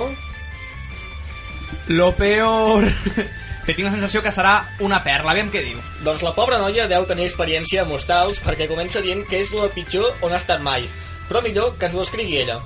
[1.89, 2.87] Lo peor...
[3.67, 5.35] que tinc la sensació que serà una perla.
[5.35, 5.81] Aviam què diu.
[6.07, 9.71] Doncs la pobra noia deu tenir experiència amb hostals perquè comença dient que és la
[9.75, 10.87] pitjor on ha estat mai.
[11.29, 12.59] Però millor que ens ho escrigui ella.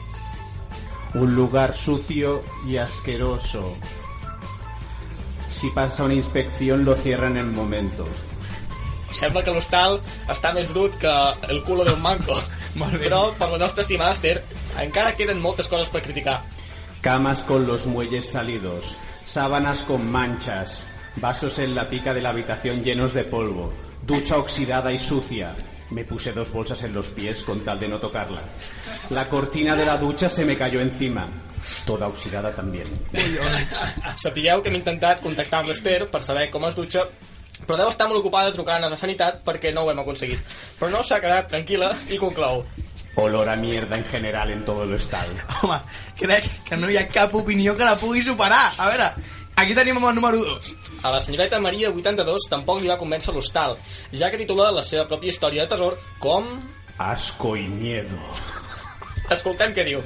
[1.16, 3.76] Un lugar sucio y asqueroso.
[5.49, 8.07] Si pasa una inspección lo cierran en el momento.
[9.14, 10.00] Sembla que l'hostal
[10.32, 11.12] està més brut que
[11.52, 12.36] el culo d'un manco.
[12.80, 13.07] Molt bé.
[13.07, 14.40] Però, per la nostra estimada Esther,
[14.82, 16.40] encara queden moltes coses per criticar.
[17.00, 20.86] Camas con los muelles salidos, sábanas con manchas,
[21.16, 23.72] vasos en la pica de la habitación llenos de polvo,
[24.07, 25.54] ducha oxidada y sucia.
[25.90, 28.40] Me puse dos bolsas en los pies con tal de no tocarla.
[29.11, 31.28] La cortina de la ducha se me cayó encima.
[31.84, 32.86] Toda oxidada también.
[34.22, 37.07] Sapigueu que hem intentat contactar amb l'Esther per saber com es dutxa
[37.64, 40.42] però deu estar molt ocupada trucant a la sanitat perquè no ho hem aconseguit.
[40.78, 42.64] Però no s'ha quedat tranquil·la i conclou.
[43.16, 45.32] Olor a mierda en general en todo el estado.
[45.62, 45.80] Home,
[46.20, 48.74] crec que no hi ha cap opinió que la pugui superar.
[48.76, 49.09] A veure,
[49.57, 50.74] aquí tenim el número 2.
[51.02, 53.76] A la senyoreta Maria 82 tampoc li va convèncer l'hostal,
[54.12, 56.48] ja que titula la seva pròpia història de tesor com...
[56.98, 58.20] Asco y miedo.
[59.30, 60.00] Escoltem què diu.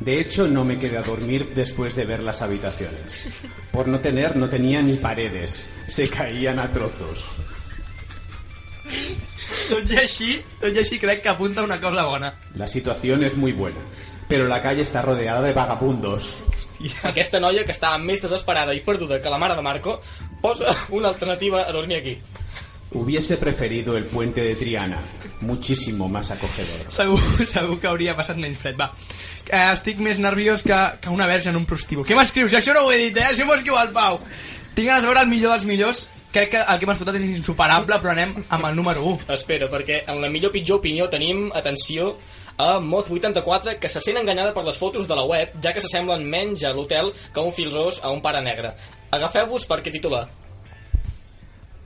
[0.00, 3.24] De hecho, no me quedé a dormir después de ver las habitaciones.
[3.70, 5.68] Por no tener, no tenía ni paredes.
[5.92, 7.26] Se caían a trozos.
[9.68, 12.30] Tot i així, tot i així crec que apunta una cosa bona.
[12.56, 13.76] La situación es muy buena,
[14.26, 16.38] pero la calle está rodeada de vagabundos.
[17.10, 19.98] Aquesta noia, que estava més desesperada i perduda que la mare de Marco,
[20.40, 22.16] posa una alternativa a dormir aquí.
[22.92, 24.98] Hubiese preferido el puente de Triana,
[25.42, 26.88] muchísimo más acogedor.
[26.88, 27.20] Segur,
[27.52, 28.80] segur que hauria passat menys fred.
[28.80, 28.88] Va,
[29.44, 32.08] eh, estic més nerviós que, que una verge en un prostíbul.
[32.08, 32.56] Què m'escrius?
[32.56, 33.28] Això no ho he dit, eh?
[33.34, 34.20] Això m'ho escriu el Pau.
[34.74, 36.06] Tinc ganes de veure el millor dels millors.
[36.32, 39.26] Crec que el que m'has fotat és insuperable, però anem amb el número 1.
[39.34, 42.14] Espera, perquè en la millor pitjor opinió tenim, atenció,
[42.56, 46.24] a Moth84, que se sent enganyada per les fotos de la web, ja que s'assemblen
[46.28, 48.72] menys a l'hotel que un filzós a un pare negre.
[49.12, 50.26] Agafeu-vos perquè titula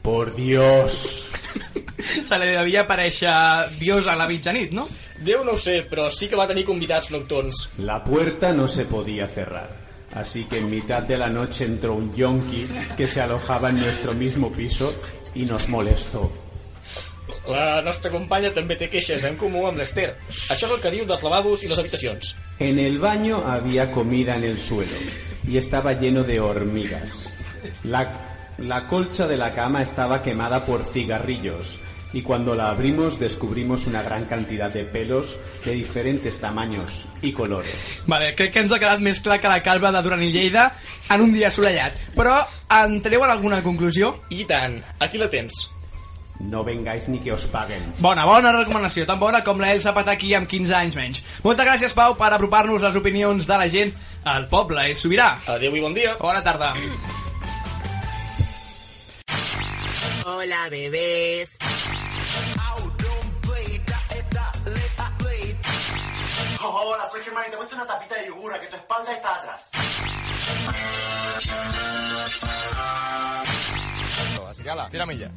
[0.02, 1.26] Por Dios.
[2.28, 3.32] Se li devia aparèixer
[3.80, 4.84] Dios a la mitjanit, no?
[5.26, 7.64] Déu no ho sé, però sí que va tenir convidats nocturns.
[7.82, 9.85] La puerta no se podía cerrar.
[10.16, 14.14] Así que en mitad de la noche entró un yonki que se alojaba en nuestro
[14.14, 14.94] mismo piso
[15.34, 16.32] y nos molestó.
[17.46, 20.08] La nostra companya també té queixes en comú amb l'Ester.
[20.50, 22.34] Això és el que diu dels lavabos i les habitacions.
[22.58, 24.96] En el baño había comida en el suelo
[25.46, 27.28] y estaba lleno de hormigas.
[27.84, 28.08] La,
[28.58, 31.78] la colcha de la cama estaba quemada por cigarrillos
[32.16, 35.36] y cuando la abrimos descubrimos una gran cantidad de pelos
[35.66, 37.74] de diferentes tamaños y colores.
[38.06, 40.70] Vale, crec que ens ha quedat més clar que la calva de Duran i Lleida
[41.12, 41.92] en un dia assolellat.
[42.16, 42.38] Però
[42.72, 44.14] en treuen alguna conclusió?
[44.32, 45.66] I tant, aquí la tens.
[46.40, 47.84] No vengáis ni que os paguen.
[48.00, 51.22] Bona, bona recomanació, tan bona com la Elsa Pataki amb 15 anys menys.
[51.44, 53.92] Moltes gràcies, Pau, per apropar-nos les opinions de la gent
[54.24, 54.88] al poble.
[54.88, 55.34] És sobirà.
[55.52, 56.16] Adéu i bon dia.
[56.16, 56.72] Bona tarda.
[60.24, 61.58] Hola, bebés.
[66.62, 69.70] Hola, soy Germán y te cuento una tapita de yogur, que tu espalda está atrás.
[74.50, 75.30] Escala, tira milla.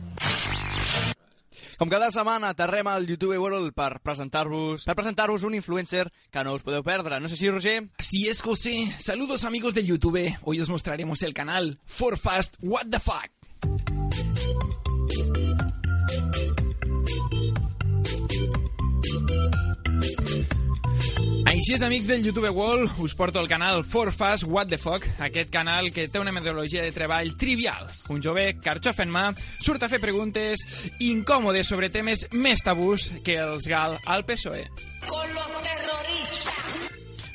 [1.78, 6.53] Com cada setmana aterrem al YouTube World per presentar-vos per presentar-vos un influencer que no
[6.57, 7.20] us podeu perdre.
[7.20, 7.88] No sé si, Roger...
[7.97, 8.88] Así es, José.
[8.99, 10.36] Saludos amigos del YouTube.
[10.43, 13.32] Hoy os mostraremos el canal For Fast What the Fuck.
[21.50, 25.08] Així és, amics del YouTube World, us porto el canal For Fast What the Fuck,
[25.26, 27.89] aquest canal que té una metodologia de treball trivial.
[28.14, 29.24] Un jove, carxof en mà,
[29.58, 30.62] surt a fer preguntes
[31.02, 34.68] incòmodes sobre temes més tabús que els gal al PSOE.
[35.08, 35.50] Con los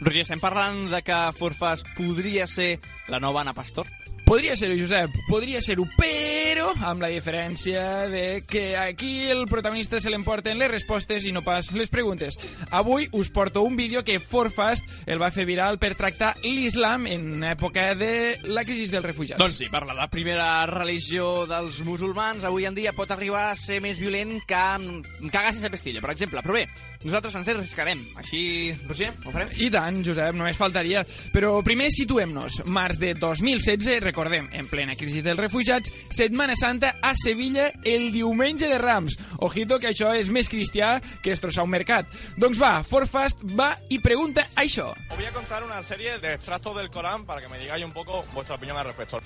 [0.05, 2.77] Roger, estem parlant de que Forfas podria ser
[3.09, 3.89] la nova Ana Pastor?
[4.25, 10.09] Podria ser-ho, Josep, podria ser-ho, però amb la diferència de que aquí el protagonista se
[10.09, 12.39] l'emporten les respostes i no pas les preguntes.
[12.73, 17.45] Avui us porto un vídeo que Forfast el va fer viral per tractar l'islam en
[17.45, 19.39] època de la crisi dels refugiats.
[19.39, 23.83] Doncs sí, parla la primera religió dels musulmans, avui en dia pot arribar a ser
[23.85, 24.65] més violent que
[25.29, 26.41] cagar sense pestilla, per exemple.
[26.41, 26.65] Però bé,
[27.05, 28.01] nosaltres ens arriscarem.
[28.25, 29.53] Així, Roger, ho farem?
[29.61, 31.05] I tant, Josep, només faltaria.
[31.37, 32.63] Però primer situem-nos.
[32.73, 38.69] Març de 2016, recordem, en plena crisi dels refugiats, Setmana Santa a Sevilla el diumenge
[38.71, 39.19] de Rams.
[39.43, 42.07] Ojito que això és més cristià que estrossar un mercat.
[42.39, 44.93] Doncs va, Forfast va i pregunta això.
[45.11, 47.93] Os voy a contar una serie de extractos del Corán para que me digáis un
[47.93, 49.19] poco vuestra opinión al respecto.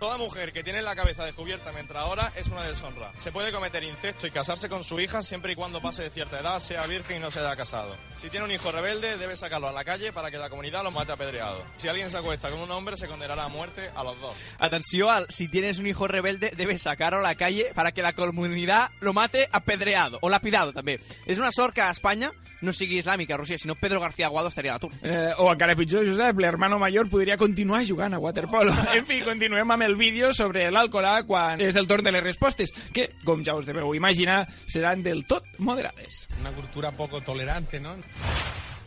[0.00, 3.12] Toda mujer que tiene la cabeza descubierta mientras ora es una deshonra.
[3.16, 6.40] Se puede cometer incesto y casarse con su hija siempre y cuando pase de cierta
[6.40, 7.94] edad, sea virgen y no se haya casado.
[8.16, 10.90] Si tiene un hijo rebelde, debe sacarlo a la calle para que la comunidad lo
[10.90, 11.62] mate apedreado.
[11.76, 14.34] Si alguien se acuesta con un hombre, se condenará a muerte a los dos.
[14.58, 18.14] Atenció al si tienes un hijo rebelde, debes sacarlo a la calle para que la
[18.14, 20.98] comunidad lo mate apedreado o lapidado també.
[21.26, 24.72] És una que a Espanya no sigui islàmica, Roger, si no Pedro García Aguado estaria
[24.72, 24.92] a l'atur.
[25.02, 28.74] Eh, o encara pitjor, Josep, l'hermano mayor podria continuar jugant a waterpolo.
[28.94, 32.72] En fi, continuem amb el vídeo sobre l'Alcorà quan és el torn de les respostes,
[32.92, 36.26] que, com ja us deveu imaginar, seran del tot moderades.
[36.40, 37.96] Una cultura poco tolerante, ¿no?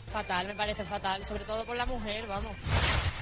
[0.08, 2.52] Fatal, me parece fatal, sobre todo por la mujer, vamos.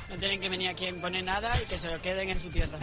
[0.09, 2.49] No tienen que venir aquí a imponer nada y que se lo queden en su
[2.49, 2.77] tierra.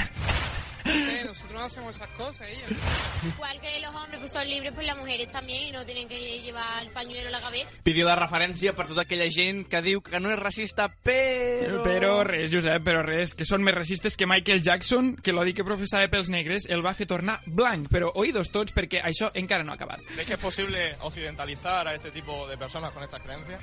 [1.27, 2.79] Nosotros no hacemos esas cosas, ellos.
[3.27, 6.41] Igual que los hombres pues son libres, pues las mujeres también y no tienen que
[6.41, 7.71] llevar el pañuelo a la cabeza.
[7.85, 11.83] Vídeo de referència per tota aquella gent que diu que no és racista, però...
[11.85, 15.67] Però res, Josep, però res, que són més racistes que Michael Jackson, que l'odi que
[15.67, 17.91] professava pels negres el va fer tornar blanc.
[17.93, 20.05] Però oïdos tots, perquè això encara no ha acabat.
[20.17, 23.61] ¿Veis que es posible occidentalizar a este tipo de personas con estas creencias?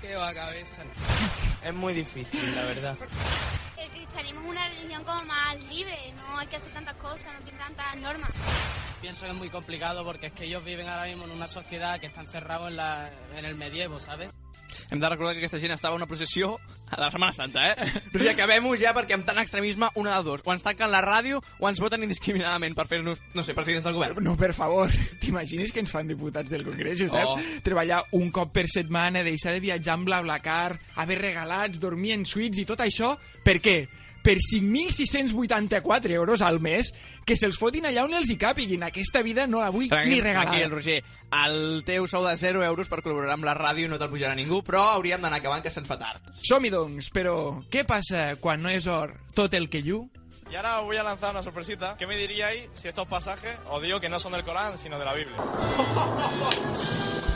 [0.00, 0.82] Qué va cabeza.
[1.64, 2.96] Es muy difícil, la verdad.
[3.76, 7.44] El cristianismo es una religión como más libre, no hay que hacer tantas cosas, no
[7.44, 8.30] tiene tantas normas.
[9.00, 12.00] Pienso que es muy complicado porque es que ellos viven ahora mismo en una sociedad
[12.00, 14.30] que está encerrado en, la, en el medievo, ¿sabes?
[14.90, 16.58] Hem de recordar que aquesta gent estava a una processió
[16.96, 17.90] de la Setmana Santa, eh?
[18.14, 20.42] O sigui, acabem-ho ja perquè amb tant extremisme, una de dos.
[20.44, 23.96] O ens tanquen la ràdio o ens voten indiscriminadament per fer-nos, no sé, presidents del
[23.98, 24.22] govern.
[24.24, 27.34] No, per favor, t'imagines que ens fan diputats del Congrés, Josep?
[27.34, 27.38] Oh.
[27.64, 32.62] Treballar un cop per setmana, deixar de viatjar amb BlaBlaCar, haver regalats, dormir en suites
[32.62, 33.14] i tot això,
[33.44, 33.80] per què?
[34.28, 36.90] Per 5.684 euros al mes,
[37.24, 38.82] que se'ls fotin allà on els hi càpiguin.
[38.84, 40.50] Aquesta vida no la vull ni regalada.
[40.52, 40.98] Tranquil, Roger.
[41.32, 44.60] El teu sou de 0 euros per col·laborar amb la ràdio no te'l pujarà ningú,
[44.66, 46.28] però hauríem d'anar acabant que se'ns fa tard.
[46.44, 50.04] Som-hi, doncs, però què passa quan no és or tot el que llu?
[50.52, 51.96] Y ahora os voy a lanzar una sorpresita.
[51.96, 55.04] ¿Qué me diríais si estos pasajes os digo que no son del Corán, sino de
[55.06, 55.36] la Biblia?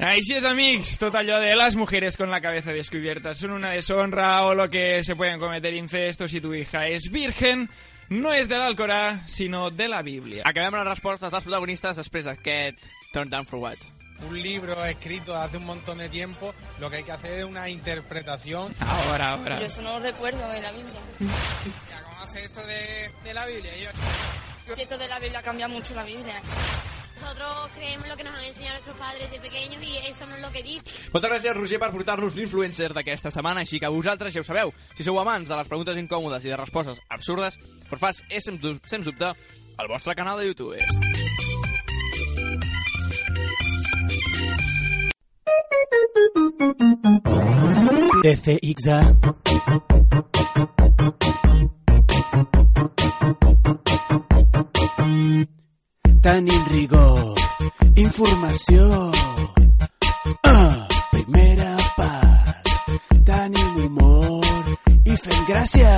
[0.00, 4.42] Així es, amics, tot allò de las mujeres con la cabeza descubierta son una deshonra
[4.46, 7.68] o lo que se pueden cometer incestos si tu hija es virgen
[8.10, 10.42] no és de l'Alcorà, sinó de la Bíblia.
[10.48, 12.82] Acabem les respostes dels protagonistes després d'aquest
[13.14, 13.84] Turn Down for What.
[14.26, 17.68] Un libro escrito hace un montón de tiempo, lo que hay que hacer es una
[17.68, 18.74] interpretación.
[18.80, 19.60] Ahora, ahora.
[19.60, 21.00] Yo eso no lo recuerdo en la Biblia.
[22.04, 23.70] ¿Cómo hace eso de, de la Biblia?
[23.78, 23.90] Yo...
[24.74, 26.40] Si esto de la Biblia cambia mucho la Biblia.
[27.20, 30.42] Nosotros creemos lo que nos han enseñado nuestros padres de pequeños y eso no es
[30.42, 30.80] lo que dice.
[31.12, 34.72] Moltes gràcies, Roger, per portar-nos l'influencer d'aquesta setmana, així que vosaltres ja ho sabeu.
[34.96, 37.58] Si sou amants de les preguntes incòmodes i de respostes absurdes,
[37.90, 39.34] per fas és, sens dub- sens dubte,
[39.80, 40.80] el vostre canal de YouTube.
[48.22, 48.98] DCXA.
[56.22, 57.34] Tenim rigor,
[57.96, 59.10] informació.
[60.44, 62.68] Ah, primera part.
[63.24, 64.44] Tenim humor
[65.04, 65.94] i fem gràcia.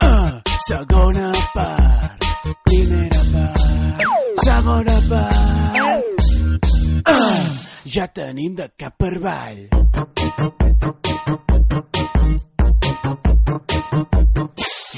[0.00, 2.28] Ah, segona part.
[2.64, 4.06] Primera part.
[4.44, 5.80] Segona part.
[7.06, 7.44] Ah,
[7.84, 9.66] ja tenim de cap per avall.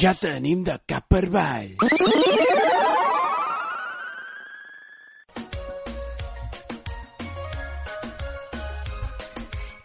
[0.02, 2.61] Ja tenim de cap per avall.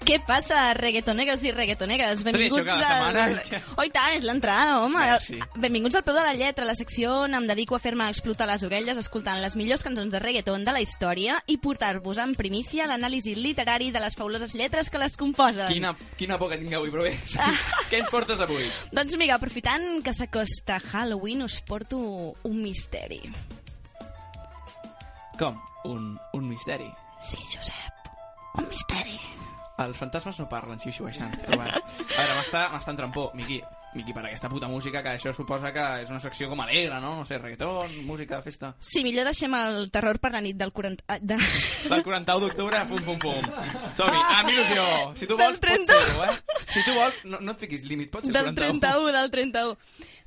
[0.07, 2.21] Què passa, reggaetonegues i reggaetonegues?
[2.23, 3.17] Benvinguts al...
[3.77, 5.01] Oh, i tant, és l'entrada, home.
[5.03, 5.35] Merci.
[5.59, 8.63] Benvinguts al peu de la lletra, la secció on em dedico a fer-me explotar les
[8.63, 13.35] orelles escoltant les millors cançons de reggaeton de la història i portar-vos en primícia l'anàlisi
[13.35, 15.67] literari de les fabuloses lletres que les composen.
[15.67, 17.13] Quina, quina por que tinc avui, però bé.
[17.91, 18.63] Què ens portes avui?
[18.95, 21.99] Doncs mira, aprofitant que s'acosta Halloween, us porto
[22.47, 23.19] un misteri.
[25.37, 25.59] Com?
[25.85, 26.87] Un, un misteri?
[27.19, 28.09] Sí, Josep,
[28.57, 29.19] un misteri.
[29.77, 31.77] Els fantasmes no parlen xiu-xiueixant, però bueno.
[31.77, 33.61] A veure, m'està entrant por, Miqui.
[33.97, 37.13] Miqui, per aquesta puta música, que això suposa que és una secció com alegre, no?
[37.17, 38.73] No sé, reggaeton, música, festa...
[38.83, 41.05] Sí, millor deixem el terror per la nit del 40...
[41.07, 41.37] ah, De...
[41.87, 43.47] Del 41 d'octubre, pum, pum, pum.
[43.97, 44.83] Som-hi, amb il·lusió.
[45.17, 45.97] Si tu Del vols, pots 30.
[46.03, 46.61] ser-ho, eh?
[46.67, 48.81] Si tu vols, no, no et fiquis límit, pots ser Del 41.
[48.83, 49.77] 31, del 31.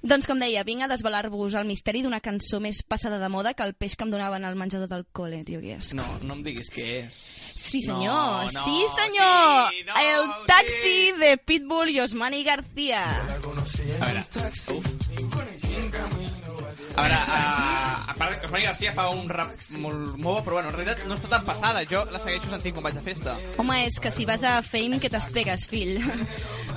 [0.03, 3.63] Doncs com deia, vinc a desvelar-vos el misteri d'una cançó més passada de moda que
[3.67, 5.91] el peix que em donaven al menjador del cole, tio, que és.
[5.95, 7.19] No, no em diguis què és.
[7.61, 9.69] Sí, senyor, No, no, sí, senyor!
[9.75, 13.05] sí, no, el taxi de Pitbull i Osmani García.
[13.11, 14.25] A veure,
[16.97, 20.59] a veure, uh, a part que Osmani García fa un rap molt, molt bo, però
[20.59, 21.85] bueno, en realitat no està tan passada.
[21.91, 23.37] Jo la segueixo sentint quan vaig a festa.
[23.63, 25.97] Home, és que si vas a Fame, que t'espegues, fill.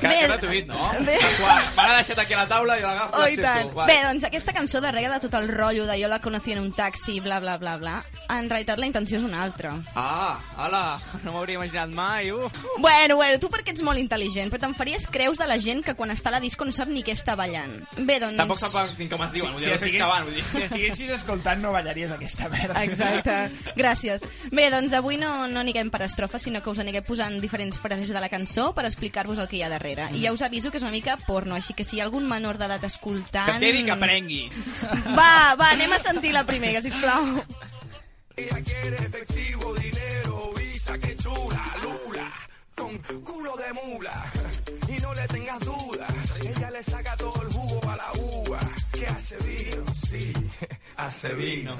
[0.03, 0.89] Que, que gratuït, no?
[1.05, 1.15] Bé.
[1.39, 3.61] Quan m'ha deixat aquí a la taula, jo l'agafo Oh, i i tant.
[3.69, 3.85] l'accepto.
[3.87, 6.71] Bé, doncs aquesta cançó darrere de tot el rotllo de jo la conocí en un
[6.75, 7.95] taxi, bla, bla, bla, bla,
[8.29, 9.71] en realitat la intenció és una altra.
[9.95, 10.83] Ah, hola,
[11.23, 12.49] no m'hauria imaginat mai, uh.
[12.83, 15.95] Bueno, bueno, tu perquè ets molt intel·ligent, però te'n faries creus de la gent que
[15.95, 17.77] quan està a la disco no sap ni què està ballant.
[18.03, 18.37] Bé, doncs...
[18.41, 20.43] Tampoc sap ni com es diuen, vull dir, no sé que van, vull dir.
[20.51, 22.83] si estiguessis escoltant no ballaries aquesta merda.
[22.83, 23.37] Exacte,
[23.79, 24.23] gràcies.
[24.51, 28.11] Bé, doncs avui no, no anirem per estrofes, sinó que us aniré posant diferents frases
[28.13, 30.09] de la cançó per explicar-vos el que hi ha darrere.
[30.13, 32.27] I ja us aviso que és una mica porno, així que si hi ha algun
[32.29, 33.47] menor d'edat escoltant...
[33.49, 34.43] Que es quedi que aprengui.
[35.17, 37.39] Va, va, anem a sentir la primera, sisplau.
[38.35, 42.27] Ella quiere efectivo, dinero, visa, que chula, lula,
[42.75, 44.23] con culo de mula.
[44.89, 46.07] Y no le tengas duda,
[46.41, 48.59] ella le saca todo el jugo a la uva.
[49.03, 50.33] Que hace vino, sí,
[50.95, 51.75] hace vino.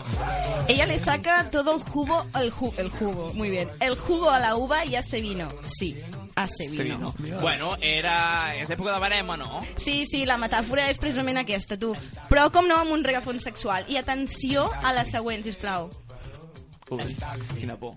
[0.68, 4.40] Ella le saca todo el jugo, el, ju- el jugo, muy bien, el jugo a
[4.40, 5.48] la uva y hace vino.
[5.66, 5.98] Sí,
[6.36, 6.98] hace Sí, vino.
[7.18, 7.40] no?
[7.40, 8.54] Bueno, era...
[8.58, 9.62] És època de barema, no?
[9.78, 11.94] Sí, sí, la metàfora és precisament aquesta, tu.
[12.30, 13.86] Però, com no, amb un regafon sexual.
[13.88, 15.88] I atenció a la següent, sisplau.
[16.90, 17.16] Ui,
[17.58, 17.96] quina por.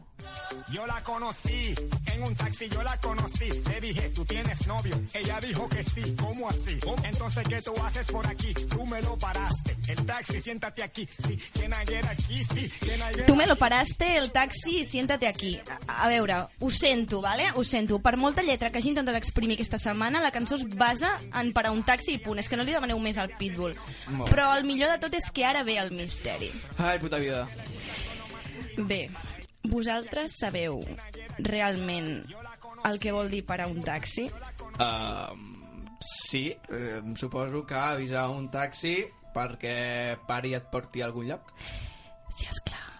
[0.70, 1.74] Yo la conocí,
[2.06, 3.48] en un taxi yo la conocí.
[3.68, 5.00] Le dije, ¿tú tienes novio?
[5.12, 6.78] Ella dijo que sí, ¿cómo así?
[7.04, 8.54] Entonces, ¿qué tú haces por aquí?
[8.54, 9.76] Tú me lo paraste.
[9.88, 11.08] El taxi, siéntate aquí.
[11.26, 11.38] Sí,
[12.08, 12.44] aquí?
[12.44, 12.70] Sí,
[13.26, 15.60] Tu me lo paraste, el taxi, siéntate aquí.
[15.86, 17.50] A, a veure, ho sento, vale?
[17.54, 17.98] Ho sento.
[18.00, 21.72] Per molta lletra que hagi intentat exprimir aquesta setmana, la cançó es basa en parar
[21.72, 22.38] un taxi i punt.
[22.38, 23.76] És que no li demaneu més al Pitbull.
[24.10, 24.30] Molt.
[24.32, 26.50] Però el millor de tot és que ara ve el misteri.
[26.78, 27.46] Ai, puta vida.
[28.76, 29.06] Bé,
[29.64, 30.82] vosaltres sabeu
[31.38, 32.10] realment
[32.86, 34.26] el que vol dir parar un taxi?
[34.76, 35.32] Uh,
[36.00, 38.98] sí, eh, suposo que avisar un taxi
[39.36, 41.52] perquè pari et porti a algun lloc.
[42.36, 42.95] Sí, esclar.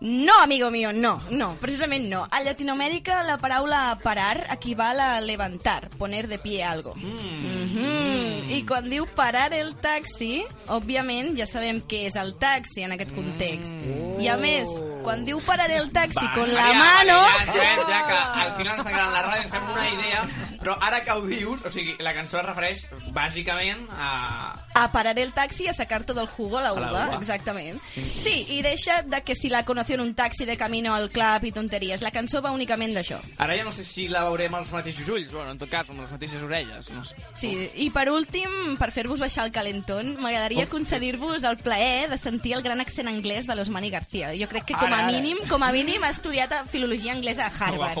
[0.00, 2.26] No, amigo mío, no, no, precisament no.
[2.30, 6.94] A Latinoamèrica la paraula parar equival a levantar, poner de pie algo.
[6.94, 8.50] Mhm.
[8.50, 13.12] I quan diu parar el taxi, òbviament ja sabem què és el taxi en aquest
[13.14, 13.70] context.
[14.18, 14.68] I a més,
[15.04, 17.20] quan diu parar el taxi Va, con la Maria, mano...
[17.20, 20.24] Maria, Ja, ja, que al final ens quedant la ràdio, fem una idea,
[20.60, 22.86] però ara que ho dius, o sigui, la cançó es refereix
[23.16, 24.54] bàsicament a...
[24.74, 27.06] A parar el taxi y a sacar todo el jugo a la A la uva,
[27.08, 27.16] uva.
[27.16, 27.80] exactament.
[27.94, 31.44] Sí, i deixa de que si la conoció en un taxi de camino al club
[31.44, 32.02] i tonteries.
[32.02, 33.18] La cançó va únicament d'això.
[33.38, 35.88] Ara ja no sé si la veurem amb els mateixos ulls, bueno, en tot cas,
[35.90, 36.90] amb les mateixes orelles.
[36.94, 37.16] No sé.
[37.36, 37.50] Sí,
[37.82, 42.62] i per últim, per fer-vos baixar el calentón, m'agradaria concedir-vos el plaer de sentir el
[42.62, 44.30] gran accent anglès de l'Osmani García.
[44.38, 45.12] Jo crec que com a Ara, ara.
[45.16, 47.98] mínim, com a mínim ha estudiat filologia anglesa a Harvard.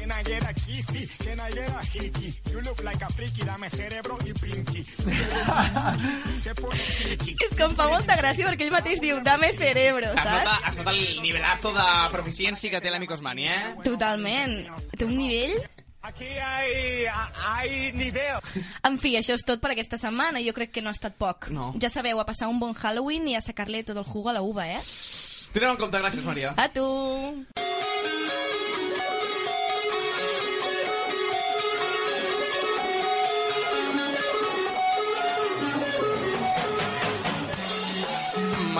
[0.00, 0.82] Can I get aquí?
[0.82, 2.32] Sí, can I get a hickey?
[2.50, 4.80] You look like a freaky, dame cerebro y pinky.
[7.44, 10.66] És que em fa molta gràcia perquè ell mateix diu dame cerebro, Es saps?
[10.70, 13.60] es nota el nivelazo de proficiència que té l'amic Osmani, eh?
[13.84, 14.56] Totalment.
[14.96, 15.60] Té un nivell
[16.02, 17.04] Aquí hay,
[17.44, 18.40] hay nivel.
[18.88, 20.40] En fi, això és tot per aquesta setmana.
[20.40, 21.50] Jo crec que no ha estat poc.
[21.52, 21.74] No.
[21.78, 24.40] Ja sabeu, a passar un bon Halloween i a sacar-li tot el jugo a la
[24.40, 24.80] uva, eh?
[25.52, 26.54] Tindrem en compte, gràcies, Maria.
[26.56, 26.86] A tu!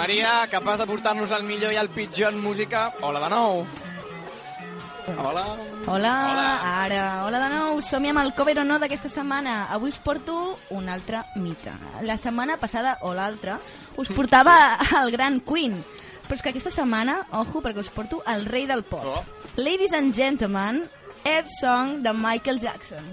[0.00, 2.86] Maria, capaç de portar-nos el millor i el pitjor en música.
[3.04, 3.66] Hola de nou.
[5.10, 5.42] Hola.
[5.84, 6.14] Hola,
[6.84, 7.02] ara.
[7.26, 7.82] Hola de nou.
[7.84, 9.66] Som-hi amb el cover o no d'aquesta setmana.
[9.74, 11.74] Avui us porto un altre mite.
[12.08, 13.58] La setmana passada, o l'altra,
[14.00, 15.76] us portava el gran Queen.
[16.24, 19.04] Però és que aquesta setmana, ojo, perquè us porto el rei del pop.
[19.04, 19.24] Oh.
[19.60, 20.86] Ladies and gentlemen,
[21.24, 23.04] Air Song de Michael Jackson.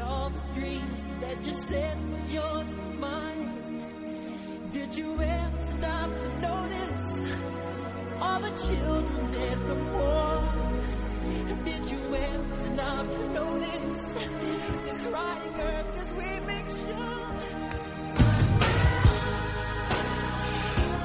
[0.00, 2.79] all the dreams that you said was yours and mine?
[4.72, 7.20] Did you ever stop to notice
[8.20, 10.54] all the children dead from war?
[11.64, 14.04] Did you ever stop to notice
[14.84, 16.70] this crying earth as we make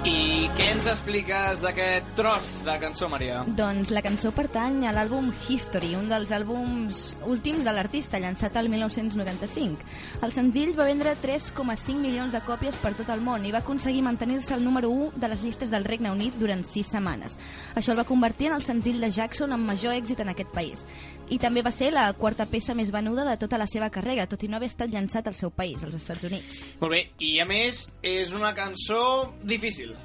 [0.05, 3.39] I què ens expliques d'aquest tros de cançó, Maria?
[3.57, 8.69] Doncs la cançó pertany a l'àlbum History, un dels àlbums últims de l'artista, llançat al
[8.69, 9.87] 1995.
[10.21, 14.03] El senzill va vendre 3,5 milions de còpies per tot el món i va aconseguir
[14.05, 17.39] mantenir-se al número 1 de les llistes del Regne Unit durant 6 setmanes.
[17.73, 20.85] Això el va convertir en el senzill de Jackson amb major èxit en aquest país.
[21.33, 24.43] I també va ser la quarta peça més venuda de tota la seva carrera, tot
[24.45, 26.61] i no haver estat llançat al seu país, als Estats Units.
[26.81, 29.95] Molt bé, i a més és una cançó difícil.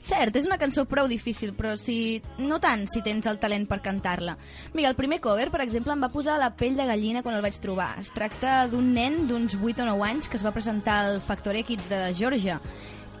[0.00, 2.22] Cert, és una cançó prou difícil, però si...
[2.40, 4.38] no tant si tens el talent per cantar-la.
[4.72, 7.44] Mira, el primer cover, per exemple, em va posar la pell de gallina quan el
[7.44, 7.92] vaig trobar.
[8.00, 11.60] Es tracta d'un nen d'uns 8 o 9 anys que es va presentar al Factor
[11.60, 12.58] X de Georgia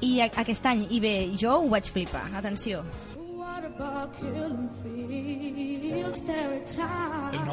[0.00, 2.24] i aquest any, i bé, jo ho vaig flipar.
[2.40, 2.80] Atenció.
[3.80, 7.32] What about killing fields, territory?
[7.32, 7.44] El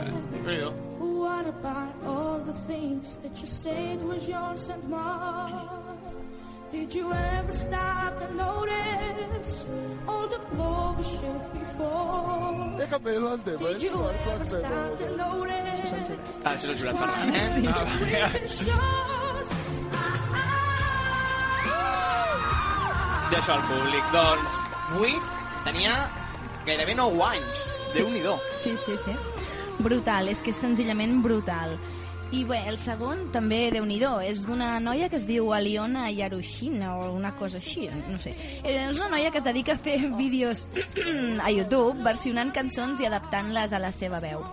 [0.00, 0.72] eh?
[0.98, 5.52] What about all the things that you said was yours and mine?
[6.70, 9.66] Did you ever stop to notice
[10.08, 10.38] all the
[10.96, 12.78] we shed before?
[12.78, 16.38] Déjame el tema, Did you ever stop to notice?
[16.42, 17.48] Ah, això és el jurat parlant, eh?
[17.52, 17.84] Sí, Ah,
[18.48, 18.64] sí.
[18.64, 18.80] va.
[23.30, 24.04] Deixo al públic.
[24.16, 24.58] Doncs
[25.04, 25.94] 8 tenia
[26.66, 27.64] gairebé 9 anys.
[27.94, 28.36] Déu-n'hi-do.
[28.62, 29.16] Sí, sí, sí.
[29.80, 31.78] Brutal, és que és senzillament brutal.
[32.30, 36.92] I bé, el segon també déu nhi és d'una noia que es diu Aliona Yarushina
[36.98, 38.36] o una cosa així, no sé.
[38.62, 40.68] Eh, És una noia que es dedica a fer vídeos
[41.42, 44.44] a YouTube versionant cançons i adaptant-les a la seva veu.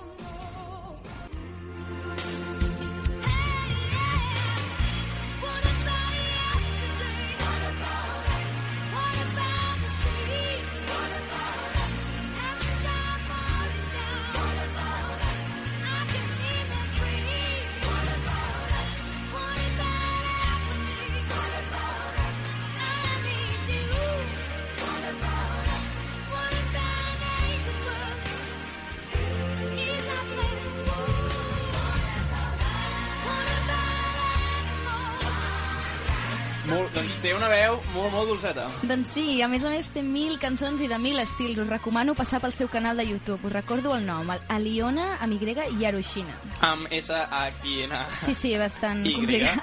[38.38, 38.68] Dolceta.
[38.88, 41.60] Doncs sí, a més a més té mil cançons i de mil estils.
[41.60, 43.46] Us recomano passar pel seu canal de YouTube.
[43.48, 46.36] Us recordo el nom, el Aliona amb Y Yarushina.
[46.62, 48.06] Amb S-A-Q-N.
[48.26, 49.14] Sí, sí, bastant Y.
[49.14, 49.58] complicat.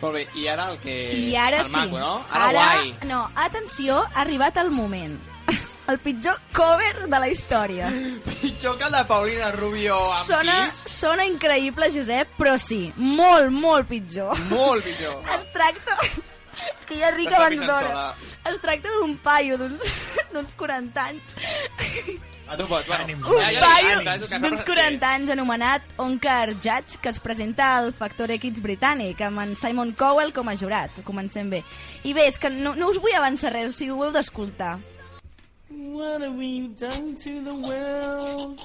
[0.00, 0.94] Molt bé, i ara el que...
[1.16, 1.72] I ara el sí.
[1.72, 2.24] maco, no?
[2.30, 2.94] Ara, guai.
[3.08, 5.16] No, atenció, ha arribat el moment.
[5.86, 7.90] El pitjor cover de la història.
[8.40, 10.94] Pitjor que el de Paulina Rubio amb Sona, Kiss.
[10.96, 14.32] sona increïble, Josep, però sí, molt, molt pitjor.
[14.50, 15.20] Molt pitjor.
[15.36, 15.98] Es tracta...
[16.72, 18.04] És que ja ric Està abans d'hora.
[18.50, 19.90] Es tracta d'un paio d'uns
[20.34, 21.42] d'uns 40 anys.
[22.46, 23.06] A tu pots, bueno.
[23.08, 29.22] Un paio d'uns 40 anys anomenat Onkar Judge que es presenta al Factor X britànic
[29.24, 30.92] amb en Simon Cowell com a jurat.
[31.08, 31.62] Comencem bé.
[32.04, 34.76] I bé, és que no, no us vull avançar res, o sigui, ho heu d'escoltar.
[35.70, 38.60] What have we done to the world?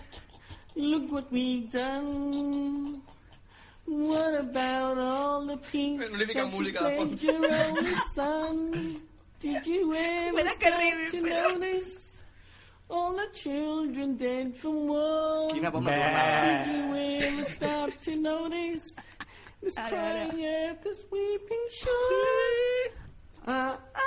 [0.76, 3.02] Look what we've done.
[3.92, 7.24] What about all the peace Una mica that you música de pledged fons.
[7.24, 9.02] your only son?
[9.40, 11.60] Did you ever Espera que stop arribi, to espera.
[11.60, 12.22] notice
[12.90, 15.50] all the children dead from war?
[15.52, 16.68] Quina bomba Did tornada.
[16.68, 18.96] you ever stop to notice
[19.64, 20.28] this Ara, ara.
[20.30, 22.94] crying earth is weeping shore?
[23.48, 24.00] Ah, ah,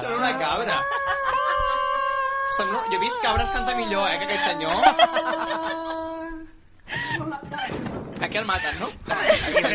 [0.00, 0.82] Sembla una cabra.
[2.58, 2.80] Sembla...
[2.90, 4.74] Jo he vist cabres cantar millor, eh, que aquest senyor.
[8.20, 8.88] Aquí el maten, no?
[9.06, 9.74] Aquí,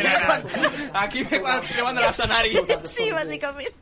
[0.92, 2.52] Aquí ve quan el treuen de l'escenari.
[2.92, 3.72] Sí, bàsicament.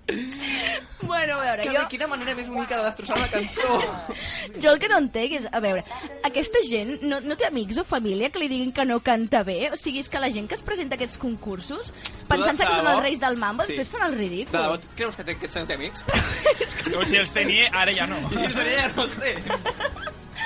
[1.03, 1.83] Bueno, a veure, Que, jo...
[1.91, 3.69] Quina manera més bonica de destrossar una cançó.
[4.63, 5.83] Jo el que no entenc és, a veure,
[6.29, 9.71] aquesta gent no, no té amics o família que li diguin que no canta bé?
[9.73, 11.91] O sigui, és que la gent que es presenta a aquests concursos,
[12.29, 13.73] pensant-se que són els reis del mambo, Sí.
[13.75, 14.59] després fan el De ridícul.
[14.59, 16.05] debò, creus que té, aquests senyor té amics?
[16.99, 18.19] O si els tenia, ara ja no.
[18.31, 19.35] I si els tenia, no els té.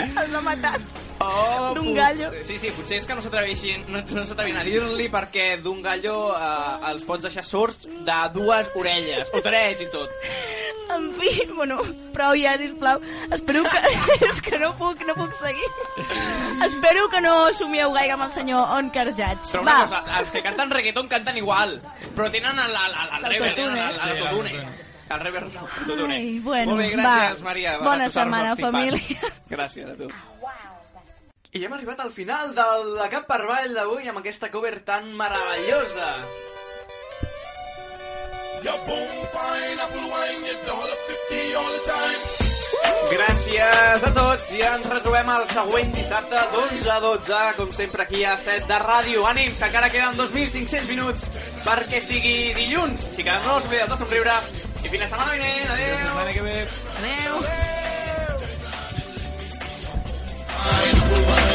[0.07, 0.81] Els ha matat.
[1.27, 2.31] Oh, D'un gallo.
[2.47, 6.91] Sí, sí, potser és que no s'atreveixin no, no a dir-li perquè d'un gallo eh,
[6.93, 10.13] els pots deixar sords de dues orelles, o tres i tot.
[10.95, 11.81] En fi, bueno,
[12.15, 13.01] prou ja, sisplau.
[13.35, 13.81] Espero que...
[14.29, 15.71] és que no puc, no puc seguir.
[16.67, 19.51] Espero que no somieu gaire amb el senyor Oncar Jats.
[19.53, 21.81] Però una Va, cosa, els que canten reggaeton canten igual,
[22.15, 24.21] però tenen el, el, el, el rever, tenen el, L'autotune.
[24.21, 24.85] el, l'autotune.
[25.07, 26.15] El rever, l'autotune.
[26.15, 27.51] Ai, bueno, Molt bé, gràcies, va.
[27.51, 27.77] Maria.
[27.83, 29.35] Bona setmana, família.
[29.51, 30.11] Gràcies a tu.
[31.53, 32.65] I hem arribat al final de
[32.99, 36.11] la Cap per Avall d'avui amb aquesta cover tan meravellosa.
[43.07, 48.25] Gràcies a tots i ens retrobem el següent dissabte d'11 a 12, com sempre aquí
[48.25, 49.25] a 7 de ràdio.
[49.31, 51.29] Ànim, que encara queden 2.500 minuts
[51.65, 53.09] perquè sigui dilluns.
[53.13, 54.39] Així que no us oblideu de somriure
[54.83, 55.75] i fins la setmana vinent.
[55.77, 56.15] Adéu.
[56.51, 56.57] Ve.
[56.99, 57.86] Adéu.
[60.69, 61.46] I ain't a.